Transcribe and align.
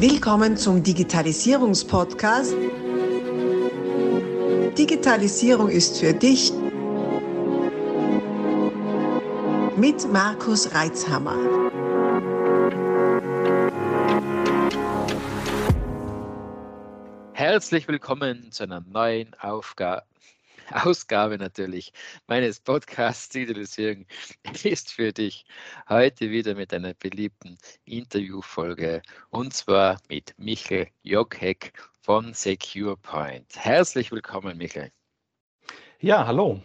Willkommen 0.00 0.56
zum 0.56 0.80
Digitalisierungspodcast. 0.80 2.54
Digitalisierung 4.78 5.68
ist 5.70 5.98
für 5.98 6.14
dich 6.14 6.52
mit 9.76 10.12
Markus 10.12 10.72
Reitzhammer. 10.72 11.34
Herzlich 17.32 17.88
willkommen 17.88 18.52
zu 18.52 18.62
einer 18.62 18.82
neuen 18.82 19.34
Aufgabe 19.40 20.07
Ausgabe 20.72 21.38
natürlich 21.38 21.92
meines 22.26 22.60
Podcasts 22.60 23.28
Digitalisierung 23.28 24.06
ist 24.64 24.92
für 24.92 25.12
dich 25.12 25.44
heute 25.88 26.30
wieder 26.30 26.54
mit 26.54 26.72
einer 26.72 26.94
beliebten 26.94 27.58
Interviewfolge 27.84 29.02
und 29.30 29.52
zwar 29.54 29.98
mit 30.08 30.34
Michael 30.38 30.88
Jockheck 31.02 31.72
von 32.00 32.32
SecurePoint. 32.34 33.56
Herzlich 33.56 34.10
willkommen, 34.12 34.56
Michael. 34.56 34.90
Ja, 36.00 36.26
hallo. 36.26 36.60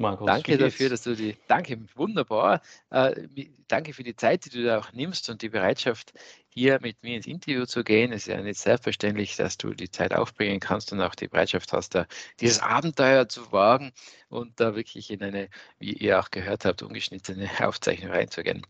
Markus, 0.00 0.26
danke 0.26 0.56
dafür, 0.56 0.88
dass 0.88 1.02
du 1.02 1.14
die, 1.14 1.36
danke, 1.46 1.78
wunderbar. 1.94 2.62
Äh, 2.88 3.28
danke 3.68 3.92
für 3.92 4.02
die 4.02 4.16
Zeit, 4.16 4.46
die 4.46 4.50
du 4.50 4.64
da 4.64 4.78
auch 4.78 4.92
nimmst 4.94 5.28
und 5.28 5.42
die 5.42 5.50
Bereitschaft, 5.50 6.14
hier 6.48 6.78
mit 6.80 7.02
mir 7.02 7.16
ins 7.16 7.26
Interview 7.26 7.66
zu 7.66 7.84
gehen. 7.84 8.10
Es 8.10 8.26
ist 8.26 8.28
ja 8.28 8.40
nicht 8.40 8.58
selbstverständlich, 8.58 9.36
dass 9.36 9.58
du 9.58 9.74
die 9.74 9.90
Zeit 9.90 10.14
aufbringen 10.14 10.58
kannst 10.58 10.90
und 10.92 11.02
auch 11.02 11.14
die 11.14 11.28
Bereitschaft 11.28 11.74
hast, 11.74 11.94
da 11.94 12.06
dieses 12.40 12.60
Abenteuer 12.60 13.28
zu 13.28 13.52
wagen 13.52 13.92
und 14.30 14.58
da 14.58 14.74
wirklich 14.74 15.10
in 15.10 15.22
eine, 15.22 15.50
wie 15.78 15.92
ihr 15.92 16.18
auch 16.18 16.30
gehört 16.30 16.64
habt, 16.64 16.82
ungeschnittene 16.82 17.50
Aufzeichnung 17.60 18.10
reinzugehen. 18.10 18.66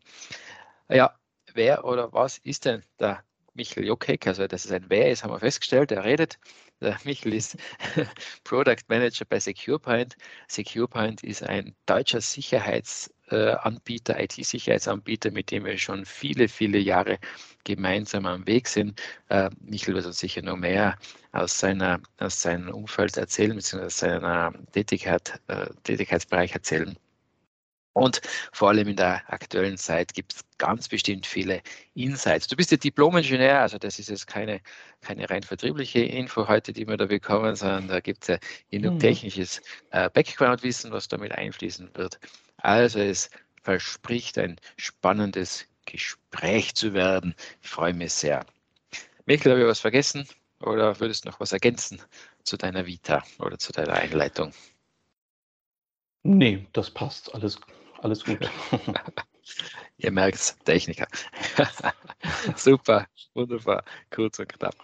Ja, 0.88 1.14
wer 1.54 1.84
oder 1.84 2.12
was 2.12 2.38
ist 2.38 2.64
denn 2.64 2.82
der 2.98 3.22
Michael 3.54 3.86
Jokek? 3.86 4.26
Also, 4.26 4.48
dass 4.48 4.64
es 4.64 4.72
ein 4.72 4.86
Wer 4.88 5.12
ist, 5.12 5.22
haben 5.22 5.32
wir 5.32 5.38
festgestellt. 5.38 5.92
Er 5.92 6.04
redet 6.04 6.40
der 6.80 6.98
Michael 7.04 7.34
ist 7.34 7.56
Product 8.44 8.82
Manager 8.88 9.24
bei 9.24 9.40
SecurePoint. 9.40 10.16
SecurePoint 10.48 11.22
ist 11.22 11.42
ein 11.42 11.74
deutscher 11.86 12.20
Sicherheitsanbieter, 12.20 14.20
IT-Sicherheitsanbieter, 14.20 15.30
mit 15.30 15.50
dem 15.50 15.64
wir 15.64 15.78
schon 15.78 16.04
viele, 16.04 16.48
viele 16.48 16.78
Jahre 16.78 17.18
gemeinsam 17.64 18.26
am 18.26 18.46
Weg 18.46 18.68
sind. 18.68 19.00
Äh, 19.28 19.50
Michael 19.60 19.94
wird 19.94 20.06
uns 20.06 20.18
sicher 20.18 20.42
noch 20.42 20.56
mehr 20.56 20.98
aus, 21.32 21.58
seiner, 21.58 22.00
aus 22.18 22.42
seinem 22.42 22.70
Umfeld 22.70 23.16
erzählen, 23.16 23.54
beziehungsweise 23.54 23.86
aus 23.86 23.98
seinem 23.98 24.66
Tätigkeit, 24.72 25.40
äh, 25.48 25.66
Tätigkeitsbereich 25.84 26.52
erzählen. 26.52 26.96
Und 27.92 28.20
vor 28.52 28.68
allem 28.68 28.88
in 28.88 28.96
der 28.96 29.22
aktuellen 29.26 29.76
Zeit 29.76 30.14
gibt 30.14 30.34
es 30.34 30.44
ganz 30.58 30.88
bestimmt 30.88 31.26
viele 31.26 31.60
Insights. 31.94 32.46
Du 32.46 32.56
bist 32.56 32.70
ja 32.70 32.76
Diplom-Ingenieur, 32.76 33.58
also 33.58 33.78
das 33.78 33.98
ist 33.98 34.10
jetzt 34.10 34.26
keine, 34.26 34.60
keine 35.00 35.28
rein 35.28 35.42
vertriebliche 35.42 36.00
Info 36.00 36.46
heute, 36.46 36.72
die 36.72 36.86
wir 36.86 36.96
da 36.96 37.06
bekommen, 37.06 37.56
sondern 37.56 37.88
da 37.88 38.00
gibt 38.00 38.22
es 38.22 38.28
ja 38.28 38.38
genug 38.70 38.94
mhm. 38.94 38.98
technisches 39.00 39.60
äh, 39.90 40.08
Background-Wissen, 40.08 40.92
was 40.92 41.08
damit 41.08 41.32
einfließen 41.32 41.90
wird. 41.94 42.20
Also 42.58 43.00
es 43.00 43.30
verspricht 43.62 44.38
ein 44.38 44.56
spannendes 44.76 45.66
Gespräch 45.84 46.74
zu 46.74 46.94
werden. 46.94 47.34
Ich 47.62 47.68
freue 47.68 47.94
mich 47.94 48.12
sehr. 48.12 48.46
Michael, 49.26 49.52
habe 49.52 49.62
ich 49.62 49.68
was 49.68 49.80
vergessen 49.80 50.28
oder 50.60 50.98
würdest 51.00 51.24
du 51.24 51.30
noch 51.30 51.40
was 51.40 51.52
ergänzen 51.52 52.00
zu 52.44 52.56
deiner 52.56 52.86
Vita 52.86 53.24
oder 53.38 53.58
zu 53.58 53.72
deiner 53.72 53.94
Einleitung? 53.94 54.52
Nee, 56.22 56.66
das 56.72 56.90
passt. 56.90 57.34
Alles 57.34 57.58
alles 58.00 58.24
gut. 58.24 58.50
Ihr 59.98 60.12
merkt 60.12 60.36
es, 60.36 60.56
Techniker. 60.64 61.06
Super, 62.56 63.06
wunderbar, 63.34 63.84
kurz 64.10 64.38
und 64.38 64.48
knapp. 64.48 64.76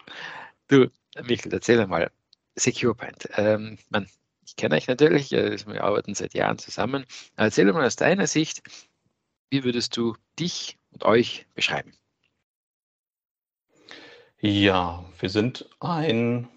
Du, 0.69 0.91
Michael, 1.23 1.55
erzähl 1.55 1.87
mal, 1.87 2.11
SecurePoint. 2.57 3.29
Ähm, 3.37 3.79
man, 3.89 4.09
ich 4.45 4.57
kenne 4.57 4.77
euch 4.77 4.89
natürlich, 4.89 5.33
äh, 5.33 5.57
wir 5.67 5.85
arbeiten 5.85 6.15
seit 6.15 6.35
Jahren 6.35 6.59
zusammen. 6.59 7.07
Erzähl 7.37 7.73
mal 7.73 7.85
aus 7.85 7.97
deiner 7.97 8.27
Sicht, 8.27 8.63
wie 9.51 9.65
würdest 9.65 9.97
du 9.97 10.17
dich 10.39 10.79
und 10.93 11.05
euch 11.05 11.47
beschreiben? 11.55 11.93
Ja, 14.41 15.05
wir 15.19 15.31
sind 15.31 15.69
ein, 15.81 16.49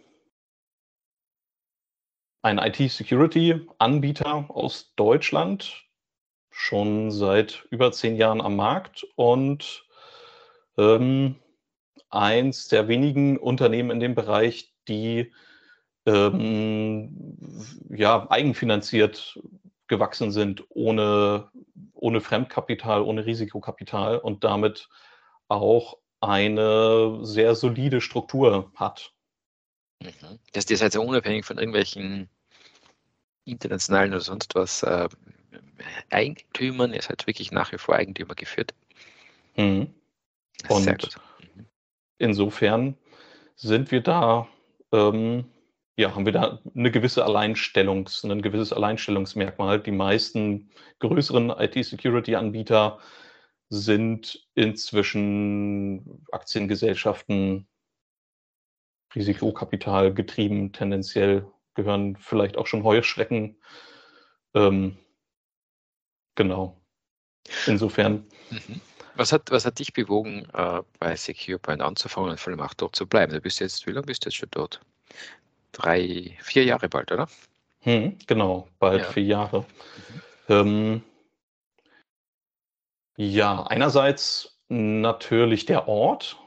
ein 2.42 2.58
IT-Security-Anbieter 2.58 4.50
aus 4.50 4.94
Deutschland, 4.96 5.89
schon 6.60 7.10
seit 7.10 7.66
über 7.70 7.94
zehn 7.94 8.18
Jahren 8.18 8.42
am 8.42 8.58
Markt 8.58 9.08
und 9.16 9.86
ähm, 10.78 11.36
eins 12.10 12.68
der 12.68 12.90
wenigen 12.90 13.38
Unternehmen 13.38 13.92
in 13.92 14.02
dem 14.02 14.14
Bereich, 14.14 14.74
die 14.90 15.32
ähm, 16.06 17.38
ja, 17.90 18.30
eigenfinanziert 18.30 19.40
gewachsen 19.88 20.34
sind, 20.34 20.66
ohne, 20.68 21.50
ohne 21.94 22.20
Fremdkapital, 22.20 23.04
ohne 23.04 23.26
Risikokapital 23.26 24.18
und 24.18 24.44
damit 24.44 24.90
auch 25.48 25.98
eine 26.20 27.20
sehr 27.22 27.56
solide 27.56 28.02
Struktur 28.02 28.70
hat. 28.76 29.14
Mhm. 30.04 30.40
Das 30.52 30.66
ist 30.66 30.84
also 30.84 31.02
unabhängig 31.02 31.46
von 31.46 31.58
irgendwelchen 31.58 32.30
internationalen 33.46 34.12
oder 34.12 34.20
sonst 34.20 34.56
was 34.56 34.84
äh, 34.84 35.08
Eigentümern. 36.10 36.94
Er 36.94 37.00
ist 37.00 37.10
halt 37.10 37.26
wirklich 37.28 37.52
nach 37.52 37.72
wie 37.72 37.78
vor 37.78 37.96
Eigentümer 37.96 38.36
geführt. 38.36 38.74
Mhm. 39.56 39.94
Und 40.68 40.86
mhm. 40.86 41.66
insofern 42.18 42.98
sind 43.56 43.92
wir 43.92 44.02
da, 44.02 44.48
ähm, 44.92 45.46
ja, 45.98 46.16
haben 46.16 46.26
wir 46.26 46.34
da 46.34 46.60
eine 46.76 46.92
gewisse 46.92 47.26
Alleinstellungs, 47.26 48.24
ein 48.24 48.42
gewisses 48.42 48.74
Alleinstellungsmerkmal. 48.74 49.80
Die 49.80 49.92
meisten 49.92 50.70
größeren 51.00 51.50
IT-Security-Anbieter 51.50 53.00
sind 53.70 54.48
inzwischen 54.56 56.26
Aktiengesellschaften, 56.32 57.68
Risikokapital 59.16 60.14
getrieben, 60.14 60.72
tendenziell 60.72 61.48
gehören 61.74 62.16
vielleicht 62.18 62.58
auch 62.58 62.68
schon 62.68 62.84
Heuschrecken 62.84 63.58
ähm, 64.54 64.98
Genau. 66.40 66.74
Insofern. 67.68 68.24
Mhm. 68.50 68.80
Was 69.16 69.34
hat, 69.34 69.52
was 69.52 69.66
hat 69.66 69.80
dich 69.80 69.92
bewogen, 69.92 70.48
äh, 70.54 70.82
bei 70.98 71.14
SecurePoint 71.14 71.82
anzufangen 71.82 72.30
und 72.30 72.40
vor 72.40 72.52
allem 72.52 72.62
auch 72.62 72.74
dort 72.74 72.96
zu 72.96 73.06
bleiben? 73.06 73.34
Du 73.34 73.42
bist 73.42 73.60
jetzt, 73.60 73.86
wie 73.86 73.92
lange 73.92 74.06
bist 74.06 74.24
du 74.24 74.30
jetzt 74.30 74.38
schon 74.38 74.48
dort? 74.52 74.80
Drei, 75.74 76.38
vier 76.42 76.64
Jahre 76.64 76.88
bald, 76.88 77.12
oder? 77.12 77.28
Hm, 77.82 78.18
genau, 78.26 78.70
bald 78.80 79.02
ja. 79.02 79.12
vier 79.12 79.24
Jahre. 79.24 79.66
Mhm. 80.08 80.22
Ähm, 80.48 81.04
ja, 83.18 83.64
einerseits 83.64 84.62
natürlich 84.70 85.66
der 85.66 85.90
Ort. 85.90 86.38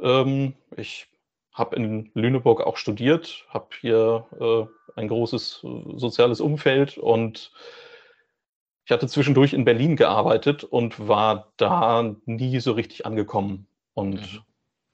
Ähm, 0.00 0.54
ich 0.76 1.08
habe 1.52 1.74
in 1.74 2.12
Lüneburg 2.14 2.60
auch 2.60 2.76
studiert, 2.76 3.46
habe 3.48 3.66
hier 3.80 4.26
äh, 4.38 5.00
ein 5.00 5.08
großes 5.08 5.64
äh, 5.64 5.98
soziales 5.98 6.40
Umfeld 6.40 6.98
und 6.98 7.50
ich 8.84 8.92
hatte 8.92 9.06
zwischendurch 9.06 9.52
in 9.52 9.64
Berlin 9.64 9.96
gearbeitet 9.96 10.64
und 10.64 11.08
war 11.08 11.52
da 11.56 12.14
nie 12.24 12.60
so 12.60 12.72
richtig 12.72 13.06
angekommen. 13.06 13.66
Und 13.94 14.20
mhm. 14.20 14.40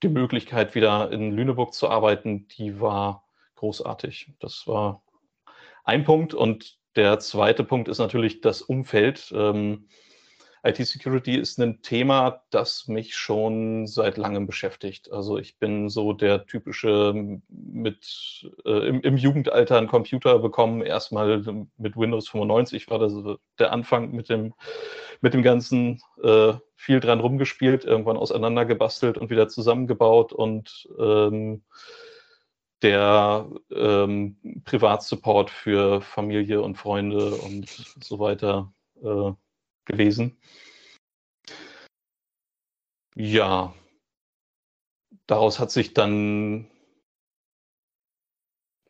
die 0.03 0.09
Möglichkeit, 0.09 0.75
wieder 0.75 1.11
in 1.13 1.33
Lüneburg 1.33 1.73
zu 1.73 1.89
arbeiten, 1.89 2.49
die 2.49 2.81
war 2.81 3.25
großartig. 3.57 4.33
Das 4.39 4.67
war 4.67 5.03
ein 5.85 6.05
Punkt. 6.05 6.35
Und 6.35 6.79
der 6.97 7.19
zweite 7.19 7.65
Punkt 7.65 7.89
ist 7.89 7.99
natürlich 7.99 8.41
das 8.41 8.63
Umfeld. 8.63 9.33
Ähm, 9.35 9.89
IT-Security 10.67 11.37
ist 11.37 11.59
ein 11.59 11.81
Thema, 11.83 12.43
das 12.51 12.89
mich 12.89 13.15
schon 13.15 13.87
seit 13.87 14.17
langem 14.17 14.47
beschäftigt. 14.47 15.13
Also 15.13 15.39
ich 15.39 15.59
bin 15.59 15.89
so 15.89 16.13
der 16.13 16.47
typische 16.47 17.41
mit 17.49 18.51
äh, 18.65 18.89
im, 18.89 19.01
im, 19.01 19.17
Jugendalter 19.17 19.79
einen 19.79 19.87
Computer 19.87 20.39
bekommen, 20.39 20.83
erstmal 20.83 21.39
mit 21.77 21.97
Windows 21.97 22.29
95 22.29 22.91
war 22.91 22.99
das 22.99 23.15
der 23.59 23.73
Anfang 23.73 24.11
mit 24.11 24.29
dem, 24.29 24.55
mit 25.21 25.35
dem 25.35 25.43
ganzen 25.43 26.03
äh, 26.23 26.55
viel 26.75 27.01
dran 27.01 27.21
rumgespielt, 27.21 27.85
irgendwann 27.85 28.17
auseinandergebastelt 28.17 29.19
und 29.19 29.31
wieder 29.31 29.49
zusammengebaut 29.49 30.33
und 30.33 30.89
ähm, 30.99 31.63
der 32.83 33.49
ähm, 33.73 34.37
Privatsupport 34.65 35.51
für 35.51 36.01
Familie 36.03 36.61
und 36.61 36.77
Freunde 36.77 37.35
und 37.35 37.69
so 38.01 38.19
weiter 38.19 38.73
äh, 39.03 39.33
gewesen. 39.87 40.37
Ja, 43.15 43.75
daraus 45.27 45.59
hat 45.59 45.71
sich 45.71 45.95
dann 45.95 46.71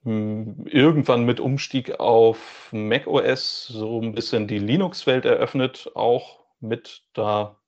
hm, 0.02 0.66
irgendwann 0.66 1.24
mit 1.24 1.40
Umstieg 1.40 2.00
auf 2.00 2.70
macOS 2.72 3.66
so 3.66 4.00
ein 4.00 4.12
bisschen 4.12 4.48
die 4.48 4.58
Linux-Welt 4.58 5.24
eröffnet, 5.24 5.90
auch 5.94 6.44
mit 6.60 7.04
da 7.12 7.60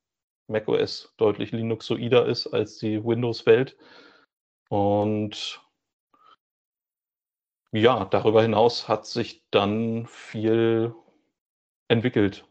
macOS 0.48 1.14
deutlich 1.18 1.52
Linuxoider 1.52 2.26
ist 2.26 2.46
als 2.48 2.78
die 2.78 3.04
Windows-Welt. 3.04 3.76
Und 4.68 5.62
ja, 7.72 8.04
darüber 8.06 8.42
hinaus 8.42 8.88
hat 8.88 9.06
sich 9.06 9.44
dann 9.50 10.06
viel 10.06 10.94
entwickelt. 11.88 12.47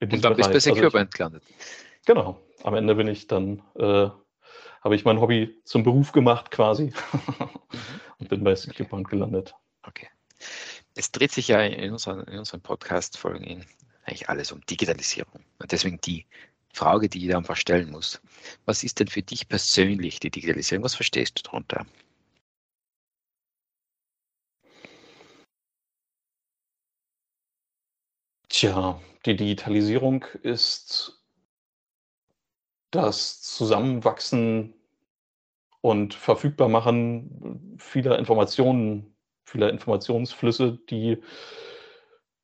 Und 0.00 0.24
dann 0.24 0.36
bist 0.36 0.48
du 0.48 0.52
bei 0.52 0.60
SecureBand 0.60 0.94
also 0.94 1.16
gelandet. 1.16 1.42
Genau. 2.06 2.40
Am 2.62 2.74
Ende 2.74 2.94
bin 2.94 3.08
ich 3.08 3.26
dann, 3.26 3.62
äh, 3.76 4.08
habe 4.82 4.94
ich 4.94 5.04
mein 5.04 5.20
Hobby 5.20 5.60
zum 5.64 5.82
Beruf 5.82 6.12
gemacht 6.12 6.50
quasi 6.50 6.92
mhm. 7.38 7.48
und 8.18 8.28
bin 8.28 8.44
bei 8.44 8.54
SecureBand 8.54 9.06
okay. 9.06 9.16
gelandet. 9.16 9.54
Okay. 9.82 10.08
Es 10.94 11.10
dreht 11.10 11.32
sich 11.32 11.48
ja 11.48 11.60
in 11.62 11.92
unseren, 11.92 12.20
in 12.24 12.38
unseren 12.38 12.60
Podcast-Folgen 12.60 13.64
eigentlich 14.04 14.28
alles 14.28 14.52
um 14.52 14.60
Digitalisierung. 14.66 15.44
Und 15.58 15.72
deswegen 15.72 16.00
die 16.02 16.26
Frage, 16.72 17.08
die 17.08 17.20
jeder 17.20 17.38
einfach 17.38 17.56
stellen 17.56 17.90
muss. 17.90 18.20
Was 18.66 18.84
ist 18.84 19.00
denn 19.00 19.08
für 19.08 19.22
dich 19.22 19.48
persönlich 19.48 20.20
die 20.20 20.30
Digitalisierung? 20.30 20.84
Was 20.84 20.94
verstehst 20.94 21.38
du 21.38 21.42
darunter? 21.42 21.86
Tja, 28.64 28.98
die 29.26 29.36
Digitalisierung 29.36 30.24
ist 30.42 31.22
das 32.90 33.42
Zusammenwachsen 33.42 34.72
und 35.82 36.14
Verfügbarmachen 36.14 37.76
vieler 37.78 38.18
Informationen, 38.18 39.14
vieler 39.44 39.68
Informationsflüsse, 39.68 40.78
die 40.88 41.22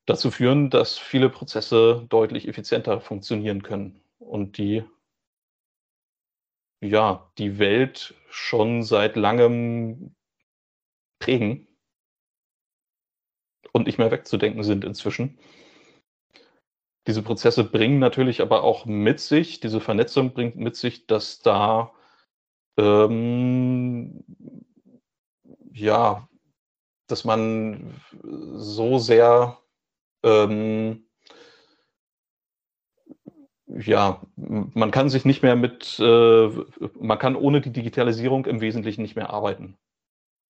dazu 0.05 0.31
führen, 0.31 0.69
dass 0.69 0.99
viele 0.99 1.31
Prozesse 1.31 2.05
deutlich 2.11 2.49
effizienter 2.49 3.00
funktionieren 3.00 3.62
können 3.62 4.02
und 4.19 4.58
die 4.58 4.84
ja, 6.82 7.32
die 7.38 7.58
Welt 7.58 8.14
schon 8.28 8.82
seit 8.82 9.17
langem 9.17 10.14
prägen 11.19 11.67
und 13.72 13.87
nicht 13.87 13.96
mehr 13.96 14.11
wegzudenken 14.11 14.64
sind 14.64 14.84
inzwischen. 14.84 15.38
Diese 17.06 17.23
Prozesse 17.23 17.64
bringen 17.64 17.99
natürlich 17.99 18.43
aber 18.43 18.62
auch 18.62 18.85
mit 18.87 19.20
sich, 19.20 19.61
diese 19.61 19.81
Vernetzung 19.81 20.32
bringt 20.35 20.56
mit 20.56 20.76
sich, 20.76 21.06
dass 21.06 21.41
da 21.41 21.93
ähm, 22.76 24.25
ja, 25.73 26.29
dass 27.06 27.25
man 27.25 27.94
so 28.23 28.99
sehr 28.99 29.58
ähm, 30.23 31.05
ja, 33.67 34.20
man 34.37 34.91
kann 34.91 35.08
sich 35.08 35.25
nicht 35.25 35.43
mehr 35.43 35.56
mit, 35.56 35.99
äh, 36.00 36.49
man 36.99 37.19
kann 37.19 37.37
ohne 37.37 37.61
die 37.61 37.73
Digitalisierung 37.73 38.46
im 38.46 38.61
Wesentlichen 38.61 39.03
nicht 39.03 39.17
mehr 39.17 39.31
arbeiten. 39.31 39.79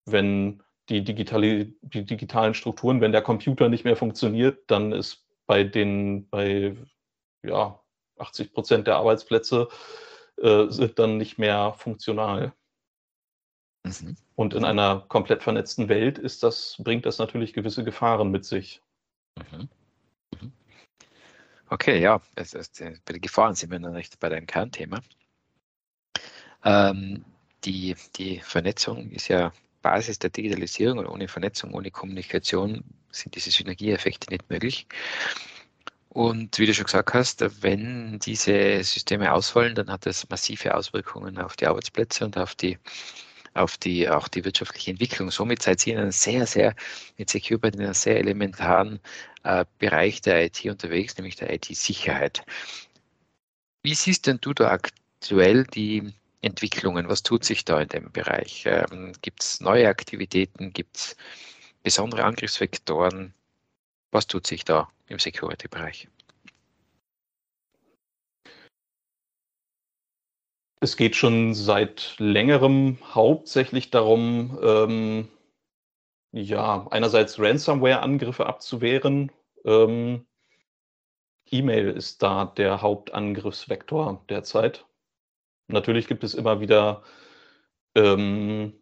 Wenn 0.05 0.63
die, 0.89 1.03
digitale, 1.03 1.73
die 1.81 2.05
digitalen 2.05 2.53
Strukturen, 2.53 3.01
wenn 3.01 3.11
der 3.11 3.21
Computer 3.21 3.69
nicht 3.69 3.83
mehr 3.83 3.95
funktioniert, 3.95 4.63
dann 4.67 4.91
ist 4.91 5.28
bei 5.49 5.63
den, 5.63 6.29
bei 6.29 6.77
ja, 7.41 7.81
80 8.19 8.53
Prozent 8.53 8.85
der 8.85 8.97
Arbeitsplätze 8.97 9.67
äh, 10.37 10.67
sind 10.67 10.99
dann 10.99 11.17
nicht 11.17 11.39
mehr 11.39 11.73
funktional. 11.73 12.53
Mhm. 13.83 14.15
Und 14.35 14.53
in 14.53 14.63
einer 14.63 14.99
komplett 15.07 15.41
vernetzten 15.41 15.89
Welt 15.89 16.19
ist 16.19 16.43
das, 16.43 16.75
bringt 16.77 17.07
das 17.07 17.17
natürlich 17.17 17.53
gewisse 17.53 17.83
Gefahren 17.83 18.29
mit 18.29 18.45
sich. 18.45 18.83
Mhm. 19.39 19.69
Mhm. 20.39 20.51
Okay, 21.67 21.99
ja, 21.99 22.21
es, 22.35 22.53
es, 22.53 22.69
bei 23.03 23.13
den 23.13 23.21
Gefahren 23.21 23.55
sind 23.55 23.71
wir 23.71 23.79
noch 23.79 23.89
nicht 23.89 24.19
bei 24.19 24.29
deinem 24.29 24.45
Kernthema. 24.45 25.01
Ähm, 26.63 27.25
die, 27.63 27.95
die 28.17 28.39
Vernetzung 28.41 29.09
ist 29.09 29.29
ja 29.29 29.51
Basis 29.89 30.19
der 30.19 30.29
Digitalisierung 30.29 30.99
und 30.99 31.07
ohne 31.07 31.27
Vernetzung, 31.27 31.73
ohne 31.73 31.89
Kommunikation 31.89 32.83
sind 33.11 33.35
diese 33.35 33.49
Synergieeffekte 33.49 34.29
nicht 34.29 34.47
möglich. 34.47 34.87
Und 36.09 36.59
wie 36.59 36.67
du 36.67 36.73
schon 36.75 36.85
gesagt 36.85 37.13
hast, 37.15 37.43
wenn 37.63 38.19
diese 38.19 38.83
Systeme 38.83 39.31
ausfallen, 39.33 39.73
dann 39.73 39.89
hat 39.89 40.05
das 40.05 40.29
massive 40.29 40.75
Auswirkungen 40.75 41.39
auf 41.39 41.55
die 41.55 41.65
Arbeitsplätze 41.65 42.25
und 42.25 42.37
auf 42.37 42.53
die, 42.53 42.77
auf 43.55 43.77
die, 43.77 44.07
auch 44.07 44.27
die 44.27 44.45
wirtschaftliche 44.45 44.91
Entwicklung. 44.91 45.31
Somit 45.31 45.63
seid 45.63 45.85
ihr 45.87 45.93
in 45.93 45.99
einem 45.99 46.11
sehr, 46.11 46.45
sehr, 46.45 46.75
mit 47.17 47.31
SecureByte 47.31 47.77
in 47.77 47.83
einem 47.85 47.93
sehr 47.95 48.17
elementaren 48.17 48.99
äh, 49.43 49.65
Bereich 49.79 50.21
der 50.21 50.45
IT 50.45 50.63
unterwegs, 50.65 51.17
nämlich 51.17 51.35
der 51.35 51.51
IT-Sicherheit. 51.51 52.43
Wie 53.81 53.95
siehst 53.95 54.27
denn 54.27 54.37
du 54.39 54.53
da 54.53 54.69
aktuell 54.69 55.63
die 55.63 56.13
Entwicklungen? 56.41 57.09
Was 57.09 57.23
tut 57.23 57.43
sich 57.43 57.65
da 57.65 57.81
in 57.81 57.89
dem 57.89 58.11
Bereich? 58.11 58.65
Ähm, 58.65 59.13
Gibt 59.21 59.43
es 59.43 59.61
neue 59.61 59.87
Aktivitäten? 59.87 60.73
Gibt 60.73 60.97
es 60.97 61.17
besondere 61.83 62.23
Angriffsvektoren? 62.23 63.33
Was 64.11 64.27
tut 64.27 64.47
sich 64.47 64.63
da 64.65 64.89
im 65.07 65.19
Security-Bereich? 65.19 66.07
Es 70.81 70.95
geht 70.95 71.15
schon 71.15 71.53
seit 71.53 72.15
längerem 72.19 72.97
hauptsächlich 73.13 73.91
darum, 73.91 74.57
ähm, 74.63 75.27
ja, 76.31 76.87
einerseits 76.89 77.37
Ransomware-Angriffe 77.39 78.45
abzuwehren. 78.45 79.31
Ähm, 79.65 80.25
E-Mail 81.51 81.89
ist 81.89 82.23
da 82.23 82.45
der 82.45 82.81
Hauptangriffsvektor 82.81 84.23
derzeit. 84.29 84.85
Natürlich 85.69 86.07
gibt 86.07 86.23
es 86.23 86.33
immer 86.33 86.61
wieder 86.61 87.03
ähm, 87.95 88.73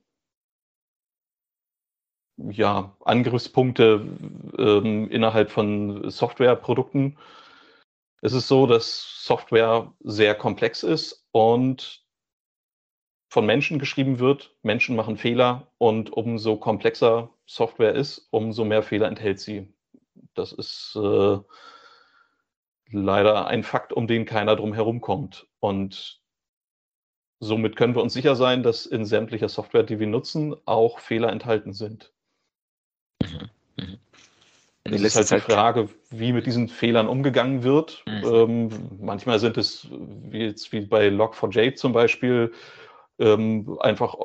ja, 2.38 2.96
Angriffspunkte 3.04 4.08
ähm, 4.58 5.10
innerhalb 5.10 5.52
von 5.52 6.10
Softwareprodukten. 6.10 7.18
Es 8.22 8.34
ist 8.34 8.48
so, 8.48 8.68
dass 8.68 9.24
Software 9.26 9.94
sehr 10.00 10.36
komplex 10.36 10.84
ist 10.84 11.28
und 11.32 12.06
von 13.30 13.46
Menschen 13.46 13.80
geschrieben 13.80 14.20
wird. 14.20 14.56
Menschen 14.64 14.96
machen 14.96 15.18
Fehler 15.18 15.72
und 15.78 16.12
umso 16.12 16.56
komplexer 16.56 17.30
Software 17.46 17.94
ist, 17.96 18.28
umso 18.32 18.64
mehr 18.64 18.82
Fehler 18.82 19.08
enthält 19.08 19.40
sie. 19.40 19.74
Das 20.36 20.54
ist 20.54 20.96
äh, 20.96 21.38
leider 22.92 23.48
ein 23.48 23.64
Fakt, 23.64 23.92
um 23.92 24.08
den 24.08 24.26
keiner 24.26 24.56
drum 24.56 24.74
herum 24.74 25.02
kommt. 25.02 25.48
Und 25.60 26.22
somit 27.40 27.76
können 27.76 27.96
wir 27.96 28.02
uns 28.02 28.14
sicher 28.14 28.36
sein, 28.36 28.64
dass 28.64 28.86
in 28.86 29.06
sämtlicher 29.06 29.50
Software, 29.50 29.84
die 29.84 30.00
wir 30.00 30.08
nutzen, 30.08 30.56
auch 30.66 31.00
Fehler 31.00 31.32
enthalten 31.32 31.74
sind. 31.74 32.12
Mhm. 33.22 33.50
Mhm. 33.78 33.98
Es 34.84 35.02
ist 35.02 35.32
halt 35.32 35.32
die 35.32 35.52
Frage, 35.52 35.90
wie 36.10 36.34
mit 36.34 36.46
diesen 36.46 36.70
Fehlern 36.70 37.08
umgegangen 37.08 37.64
wird. 37.64 38.04
Mhm. 38.06 38.24
Ähm, 38.24 38.70
manchmal 39.00 39.40
sind 39.40 39.58
es, 39.58 39.88
wie 39.92 40.46
jetzt 40.46 40.72
wie 40.72 40.82
bei 40.82 41.08
Log4j 41.10 41.76
zum 41.76 41.94
Beispiel, 41.94 42.54
ähm, 43.20 43.78
einfach 43.82 44.16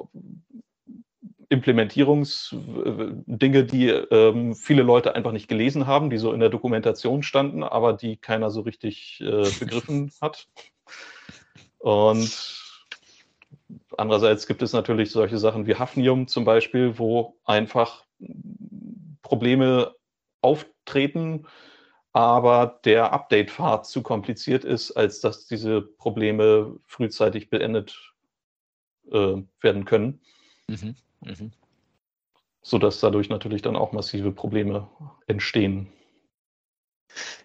Implementierungsdinge, 1.48 3.64
die 3.64 3.88
ähm, 3.88 4.54
viele 4.54 4.82
Leute 4.82 5.14
einfach 5.14 5.32
nicht 5.32 5.48
gelesen 5.48 5.86
haben, 5.86 6.08
die 6.08 6.16
so 6.16 6.32
in 6.32 6.40
der 6.40 6.48
Dokumentation 6.48 7.22
standen, 7.22 7.62
aber 7.62 7.92
die 7.92 8.16
keiner 8.16 8.50
so 8.50 8.62
richtig 8.62 9.20
äh, 9.20 9.50
begriffen 9.58 10.10
hat. 10.20 10.48
Und 11.78 12.61
andererseits 13.96 14.46
gibt 14.46 14.62
es 14.62 14.72
natürlich 14.72 15.10
solche 15.10 15.38
Sachen 15.38 15.66
wie 15.66 15.76
Hafnium 15.76 16.28
zum 16.28 16.44
Beispiel, 16.44 16.98
wo 16.98 17.36
einfach 17.44 18.04
Probleme 19.22 19.94
auftreten, 20.40 21.46
aber 22.12 22.80
der 22.84 23.12
Update-Pfad 23.12 23.86
zu 23.86 24.02
kompliziert 24.02 24.64
ist, 24.64 24.92
als 24.92 25.20
dass 25.20 25.46
diese 25.46 25.80
Probleme 25.80 26.78
frühzeitig 26.86 27.48
beendet 27.48 28.12
äh, 29.10 29.42
werden 29.60 29.84
können. 29.84 30.20
Mhm. 30.68 30.96
Mhm. 31.20 31.52
Sodass 32.60 33.00
dadurch 33.00 33.28
natürlich 33.28 33.62
dann 33.62 33.76
auch 33.76 33.92
massive 33.92 34.32
Probleme 34.32 34.88
entstehen. 35.26 35.92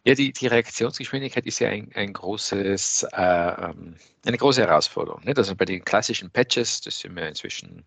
Ja, 0.03 0.13
die, 0.15 0.31
die 0.31 0.47
Reaktionsgeschwindigkeit 0.47 1.45
ist 1.45 1.59
ja 1.59 1.69
ein, 1.69 1.91
ein 1.95 2.13
großes, 2.13 3.03
äh, 3.13 3.21
ähm, 3.21 3.95
eine 4.25 4.37
große 4.37 4.61
Herausforderung. 4.61 5.23
Nicht? 5.23 5.37
Also 5.37 5.55
bei 5.55 5.65
den 5.65 5.83
klassischen 5.83 6.29
Patches, 6.29 6.81
das 6.81 6.99
sind 6.99 7.15
wir 7.15 7.27
inzwischen, 7.27 7.83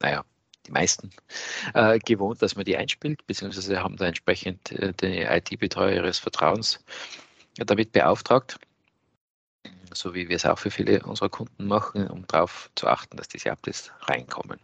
naja, 0.00 0.24
die 0.66 0.72
meisten, 0.72 1.10
äh, 1.74 1.98
gewohnt, 1.98 2.40
dass 2.42 2.56
man 2.56 2.64
die 2.64 2.76
einspielt, 2.76 3.26
beziehungsweise 3.26 3.82
haben 3.82 3.96
da 3.96 4.06
entsprechend 4.06 4.72
äh, 4.72 4.92
den 4.92 5.26
IT-Betreuer 5.26 5.92
ihres 5.92 6.18
Vertrauens 6.18 6.82
damit 7.58 7.92
beauftragt, 7.92 8.58
so 9.92 10.14
wie 10.14 10.28
wir 10.28 10.36
es 10.36 10.46
auch 10.46 10.58
für 10.58 10.70
viele 10.70 11.00
unserer 11.02 11.28
Kunden 11.28 11.66
machen, 11.66 12.08
um 12.08 12.26
darauf 12.26 12.70
zu 12.74 12.88
achten, 12.88 13.16
dass 13.16 13.28
diese 13.28 13.52
Updates 13.52 13.92
reinkommen. 14.00 14.58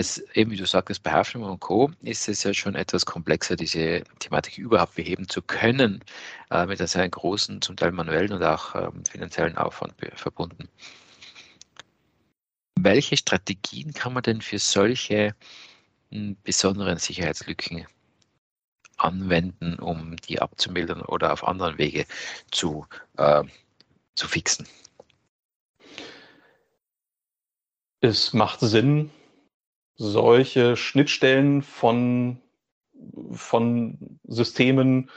Es, 0.00 0.16
eben 0.32 0.50
wie 0.50 0.56
du 0.56 0.64
sagst, 0.64 1.02
bei 1.02 1.12
Hafnummer 1.12 1.50
und 1.50 1.60
Co. 1.60 1.90
ist 2.00 2.26
es 2.26 2.42
ja 2.42 2.54
schon 2.54 2.74
etwas 2.74 3.04
komplexer, 3.04 3.54
diese 3.54 4.02
Thematik 4.18 4.56
überhaupt 4.56 4.94
beheben 4.94 5.28
zu 5.28 5.42
können, 5.42 6.02
äh, 6.50 6.64
mit 6.64 6.80
einem 6.80 6.88
sehr 6.88 7.06
großen, 7.06 7.60
zum 7.60 7.76
Teil 7.76 7.92
manuellen 7.92 8.32
und 8.32 8.42
auch 8.42 8.74
ähm, 8.74 9.04
finanziellen 9.04 9.58
Aufwand 9.58 9.92
verbunden. 10.14 10.70
Welche 12.78 13.18
Strategien 13.18 13.92
kann 13.92 14.14
man 14.14 14.22
denn 14.22 14.40
für 14.40 14.58
solche 14.58 15.34
hm, 16.10 16.38
besonderen 16.44 16.96
Sicherheitslücken 16.96 17.86
anwenden, 18.96 19.78
um 19.80 20.16
die 20.16 20.40
abzumildern 20.40 21.02
oder 21.02 21.30
auf 21.30 21.46
anderen 21.46 21.76
Wege 21.76 22.06
zu, 22.50 22.86
äh, 23.18 23.44
zu 24.14 24.28
fixen? 24.28 24.66
Es 28.00 28.32
macht 28.32 28.60
Sinn, 28.60 29.10
solche 30.00 30.78
Schnittstellen 30.78 31.60
von, 31.60 32.40
von 33.32 34.18
Systemen 34.24 35.10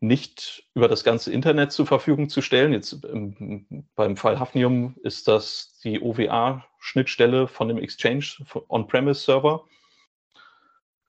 nicht 0.00 0.64
über 0.74 0.88
das 0.88 1.04
ganze 1.04 1.30
Internet 1.30 1.70
zur 1.70 1.86
Verfügung 1.86 2.30
zu 2.30 2.40
stellen. 2.40 2.72
Jetzt 2.72 3.04
im, 3.04 3.86
beim 3.94 4.16
Fall 4.16 4.40
Hafnium 4.40 4.96
ist 5.02 5.28
das 5.28 5.78
die 5.84 6.00
OWA-Schnittstelle 6.00 7.46
von 7.46 7.68
dem 7.68 7.76
Exchange 7.76 8.24
On-Premise-Server. 8.68 9.66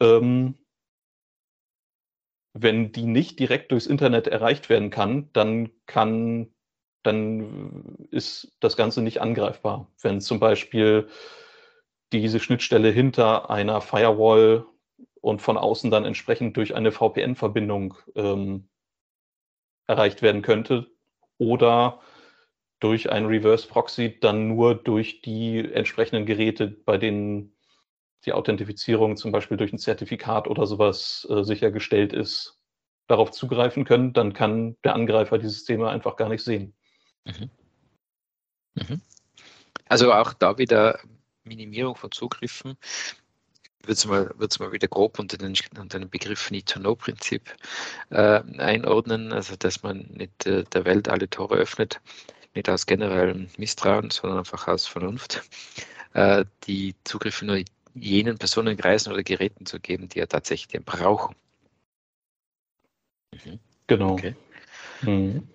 Ähm, 0.01 0.55
wenn 2.51 2.91
die 2.91 3.05
nicht 3.05 3.39
direkt 3.39 3.71
durchs 3.71 3.87
Internet 3.87 4.27
erreicht 4.27 4.67
werden 4.67 4.89
kann, 4.89 5.29
dann 5.31 5.71
kann, 5.85 6.53
dann 7.03 7.95
ist 8.11 8.51
das 8.59 8.75
Ganze 8.75 9.01
nicht 9.01 9.21
angreifbar. 9.21 9.89
Wenn 10.01 10.19
zum 10.19 10.41
Beispiel 10.41 11.07
diese 12.19 12.39
Schnittstelle 12.39 12.89
hinter 12.89 13.49
einer 13.49 13.81
Firewall 13.81 14.65
und 15.21 15.41
von 15.41 15.57
außen 15.57 15.89
dann 15.91 16.05
entsprechend 16.05 16.57
durch 16.57 16.75
eine 16.75 16.91
VPN-Verbindung 16.91 17.95
ähm, 18.15 18.69
erreicht 19.87 20.21
werden 20.21 20.41
könnte 20.41 20.91
oder 21.37 22.01
durch 22.79 23.11
ein 23.11 23.25
Reverse 23.25 23.67
Proxy 23.67 24.19
dann 24.19 24.49
nur 24.49 24.75
durch 24.75 25.21
die 25.21 25.59
entsprechenden 25.59 26.25
Geräte, 26.25 26.67
bei 26.67 26.97
denen 26.97 27.55
die 28.25 28.33
Authentifizierung 28.33 29.17
zum 29.17 29.31
Beispiel 29.31 29.57
durch 29.57 29.73
ein 29.73 29.79
Zertifikat 29.79 30.47
oder 30.47 30.67
sowas 30.67 31.27
äh, 31.29 31.43
sichergestellt 31.43 32.13
ist, 32.13 32.59
darauf 33.07 33.31
zugreifen 33.31 33.85
können, 33.85 34.13
dann 34.13 34.33
kann 34.33 34.77
der 34.83 34.95
Angreifer 34.95 35.37
die 35.37 35.47
Systeme 35.47 35.89
einfach 35.89 36.15
gar 36.15 36.29
nicht 36.29 36.43
sehen. 36.43 36.73
Mhm. 37.25 37.49
Mhm. 38.75 39.01
Also 39.87 40.11
auch 40.13 40.33
da 40.33 40.57
wieder 40.57 40.99
Minimierung 41.43 41.95
von 41.95 42.11
Zugriffen 42.11 42.77
würde 43.83 43.93
es 43.93 44.05
mal, 44.05 44.33
mal 44.59 44.71
wieder 44.71 44.87
grob 44.87 45.19
unter 45.19 45.37
den, 45.37 45.55
unter 45.77 45.99
den 45.99 46.09
Begriff 46.09 46.49
Need-to-Know-Prinzip 46.51 47.53
äh, 48.09 48.41
einordnen, 48.57 49.33
also 49.33 49.55
dass 49.57 49.83
man 49.83 50.07
nicht 50.13 50.45
äh, 50.45 50.63
der 50.63 50.85
Welt 50.85 51.09
alle 51.09 51.29
Tore 51.29 51.55
öffnet, 51.55 51.99
nicht 52.55 52.69
aus 52.69 52.85
generellem 52.85 53.49
Misstrauen, 53.57 54.09
sondern 54.09 54.39
einfach 54.39 54.67
aus 54.67 54.87
Vernunft, 54.87 55.43
äh, 56.13 56.45
die 56.65 56.95
Zugriffe 57.03 57.45
nur 57.45 57.63
jenen 57.93 58.37
Personenkreisen 58.37 59.11
oder 59.11 59.23
Geräten 59.23 59.65
zu 59.65 59.79
geben, 59.79 60.09
die 60.09 60.19
er 60.19 60.27
tatsächlich 60.27 60.81
brauchen. 60.83 61.35
Mhm. 63.33 63.59
Genau. 63.87 64.13
Okay. 64.13 64.35
Mhm. 65.01 65.47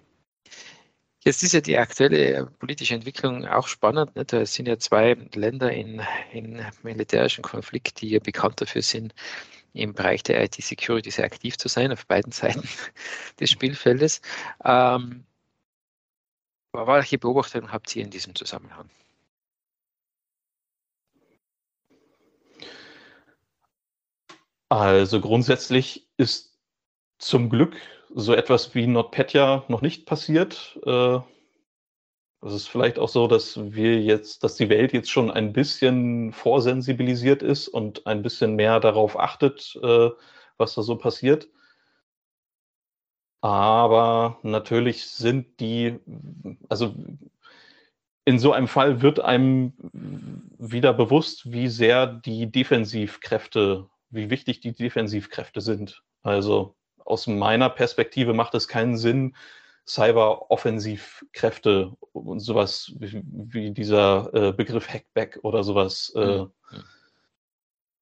Jetzt 1.29 1.43
ist 1.43 1.53
ja 1.53 1.61
die 1.61 1.77
aktuelle 1.77 2.47
politische 2.59 2.95
Entwicklung 2.95 3.47
auch 3.47 3.69
spannend. 3.69 4.17
Nicht? 4.17 4.33
Es 4.33 4.55
sind 4.55 4.67
ja 4.67 4.79
zwei 4.79 5.13
Länder 5.35 5.71
in, 5.71 6.01
in 6.33 6.65
militärischen 6.83 7.43
Konflikt, 7.43 8.01
die 8.01 8.09
ja 8.09 8.19
bekannt 8.19 8.63
dafür 8.63 8.81
sind, 8.81 9.15
im 9.75 9.93
Bereich 9.93 10.23
der 10.23 10.43
IT-Security 10.43 11.11
sehr 11.11 11.27
aktiv 11.27 11.59
zu 11.59 11.69
sein, 11.69 11.93
auf 11.93 12.07
beiden 12.07 12.33
Seiten 12.33 12.67
des 13.41 13.51
Spielfeldes. 13.51 14.23
Ähm, 14.65 15.27
welche 16.73 17.19
Beobachtungen 17.19 17.73
habt 17.73 17.95
ihr 17.95 18.05
in 18.05 18.11
diesem 18.11 18.35
Zusammenhang? 18.35 18.89
Also 24.71 25.21
grundsätzlich 25.21 26.09
ist 26.17 26.59
zum 27.19 27.51
Glück 27.51 27.77
so 28.15 28.35
etwas 28.35 28.75
wie 28.75 28.87
NotPetya 28.87 29.65
noch 29.69 29.83
nicht 29.83 30.07
passiert. 30.07 30.79
Äh, 30.85 31.19
es 32.41 32.53
ist 32.53 32.69
vielleicht 32.69 32.99
auch 32.99 33.09
so, 33.09 33.27
dass 33.27 33.59
wir 33.73 34.01
jetzt, 34.01 34.45
dass 34.45 34.55
die 34.55 34.69
Welt 34.69 34.93
jetzt 34.93 35.11
schon 35.11 35.31
ein 35.31 35.53
bisschen 35.53 36.33
vorsensibilisiert 36.33 37.43
ist 37.43 37.69
und 37.69 38.07
ein 38.07 38.23
bisschen 38.23 38.55
mehr 38.55 38.79
darauf 38.81 39.19
achtet, 39.19 39.79
äh, 39.83 40.11
was 40.57 40.75
da 40.75 40.83
so 40.83 40.97
passiert. 40.97 41.49
Aber 43.41 44.39
natürlich 44.43 45.07
sind 45.07 45.61
die, 45.61 45.99
also 46.69 46.95
in 48.25 48.39
so 48.39 48.53
einem 48.53 48.69
Fall 48.69 49.01
wird 49.01 49.21
einem 49.21 49.73
wieder 50.59 50.93
bewusst, 50.93 51.51
wie 51.51 51.69
sehr 51.69 52.07
die 52.07 52.51
Defensivkräfte, 52.51 53.89
wie 54.11 54.31
wichtig 54.31 54.61
die 54.61 54.73
Defensivkräfte 54.73 55.61
sind. 55.61 56.03
Also 56.23 56.77
aus 57.09 57.27
meiner 57.27 57.71
Perspektive 57.71 58.35
macht 58.35 58.55
es 58.55 58.69
keinen 58.69 58.97
Sinn, 58.97 59.35
Cyber-Offensivkräfte 59.89 61.97
und 62.13 62.41
sowas 62.41 62.93
wie, 62.99 63.23
wie 63.25 63.71
dieser 63.71 64.33
äh, 64.35 64.53
Begriff 64.53 64.89
Hackback 64.89 65.39
oder 65.43 65.65
sowas 65.65 66.13
äh, 66.15 66.43
mhm. 66.43 66.51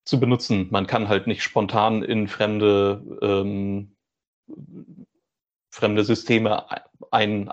zu 0.04 0.18
benutzen. 0.18 0.66
Man 0.70 0.88
kann 0.88 1.08
halt 1.08 1.28
nicht 1.28 1.42
spontan 1.42 2.02
in 2.02 2.26
fremde, 2.26 3.18
ähm, 3.22 3.94
fremde 5.70 6.04
Systeme 6.04 6.66
ein 7.12 7.48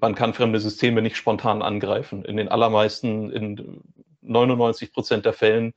man 0.00 0.14
kann 0.14 0.34
fremde 0.34 0.60
Systeme 0.60 1.00
nicht 1.00 1.16
spontan 1.16 1.62
angreifen. 1.62 2.24
In 2.24 2.36
den 2.36 2.48
allermeisten, 2.48 3.30
in 3.30 3.82
99 4.20 4.92
Prozent 4.92 5.24
der 5.24 5.32
Fällen 5.32 5.72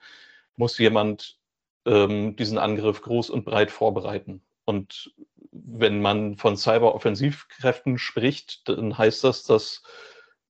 muss 0.58 0.77
jemand 0.77 1.38
ähm, 1.86 2.36
diesen 2.36 2.58
Angriff 2.58 3.01
groß 3.01 3.30
und 3.30 3.46
breit 3.46 3.72
vorbereiten. 3.72 4.42
Und 4.65 5.13
wenn 5.51 6.01
man 6.01 6.38
von 6.38 6.58
Cyber-Offensivkräften 6.58 7.98
spricht, 7.98 8.67
dann 8.70 8.98
heißt 8.98 9.24
das, 9.24 9.43
dass 9.43 9.84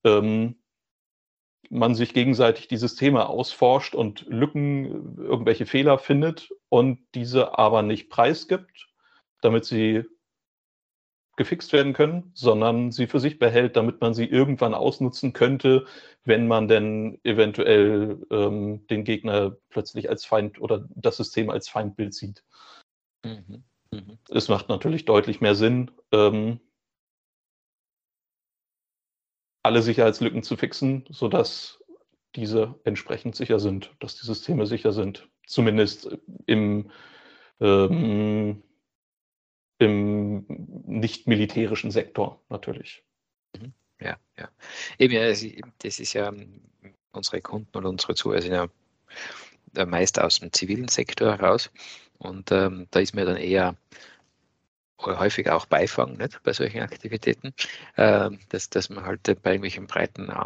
ähm, 0.04 0.56
man 1.70 1.94
sich 1.94 2.14
gegenseitig 2.14 2.68
die 2.68 2.76
Systeme 2.76 3.28
ausforscht 3.28 3.94
und 3.94 4.26
Lücken, 4.28 5.16
irgendwelche 5.18 5.66
Fehler 5.66 5.98
findet 5.98 6.50
und 6.68 7.00
diese 7.14 7.58
aber 7.58 7.82
nicht 7.82 8.10
preisgibt, 8.10 8.88
damit 9.40 9.64
sie 9.64 10.04
gefixt 11.36 11.72
werden 11.72 11.94
können, 11.94 12.30
sondern 12.34 12.92
sie 12.92 13.06
für 13.06 13.18
sich 13.18 13.38
behält, 13.38 13.76
damit 13.76 14.00
man 14.00 14.14
sie 14.14 14.24
irgendwann 14.24 14.72
ausnutzen 14.72 15.32
könnte, 15.32 15.86
wenn 16.24 16.46
man 16.46 16.68
denn 16.68 17.18
eventuell 17.24 18.24
ähm, 18.30 18.86
den 18.86 19.02
Gegner 19.02 19.56
plötzlich 19.68 20.08
als 20.08 20.24
Feind 20.24 20.60
oder 20.60 20.86
das 20.94 21.16
System 21.16 21.50
als 21.50 21.68
Feindbild 21.68 22.14
sieht. 22.14 22.44
Mhm. 23.24 23.64
Mhm. 23.94 24.18
Es 24.30 24.48
macht 24.48 24.68
natürlich 24.68 25.04
deutlich 25.04 25.40
mehr 25.40 25.54
Sinn, 25.54 25.90
ähm, 26.12 26.60
alle 29.62 29.82
Sicherheitslücken 29.82 30.42
zu 30.42 30.56
fixen, 30.56 31.04
sodass 31.08 31.80
diese 32.34 32.78
entsprechend 32.84 33.36
sicher 33.36 33.58
sind, 33.58 33.94
dass 34.00 34.16
die 34.16 34.26
Systeme 34.26 34.66
sicher 34.66 34.92
sind. 34.92 35.28
Zumindest 35.46 36.18
im, 36.46 36.90
ähm, 37.60 38.62
im 39.78 40.44
nicht-militärischen 40.86 41.90
Sektor 41.90 42.42
natürlich. 42.48 43.04
Mhm. 43.56 43.72
Ja, 44.00 44.18
ja. 44.36 44.48
Eben, 44.98 45.14
ja, 45.14 45.28
das 45.78 46.00
ist 46.00 46.12
ja 46.12 46.32
unsere 47.12 47.40
Kunden 47.40 47.76
und 47.78 47.86
unsere 47.86 48.14
Zuhörer 48.14 48.42
sind 48.42 48.52
ja 48.52 48.68
meist 49.86 50.20
aus 50.20 50.40
dem 50.40 50.52
zivilen 50.52 50.88
Sektor 50.88 51.38
heraus. 51.38 51.70
Und 52.24 52.50
ähm, 52.52 52.86
da 52.90 53.00
ist 53.00 53.14
mir 53.14 53.24
dann 53.24 53.36
eher 53.36 53.76
häufig 54.98 55.50
auch 55.50 55.66
Beifang 55.66 56.16
nicht, 56.16 56.42
bei 56.42 56.52
solchen 56.52 56.80
Aktivitäten, 56.80 57.52
äh, 57.96 58.30
dass, 58.48 58.70
dass 58.70 58.88
man 58.88 59.04
halt 59.04 59.22
bei 59.24 59.52
irgendwelchen 59.52 59.86
breiten 59.86 60.30
äh, 60.30 60.44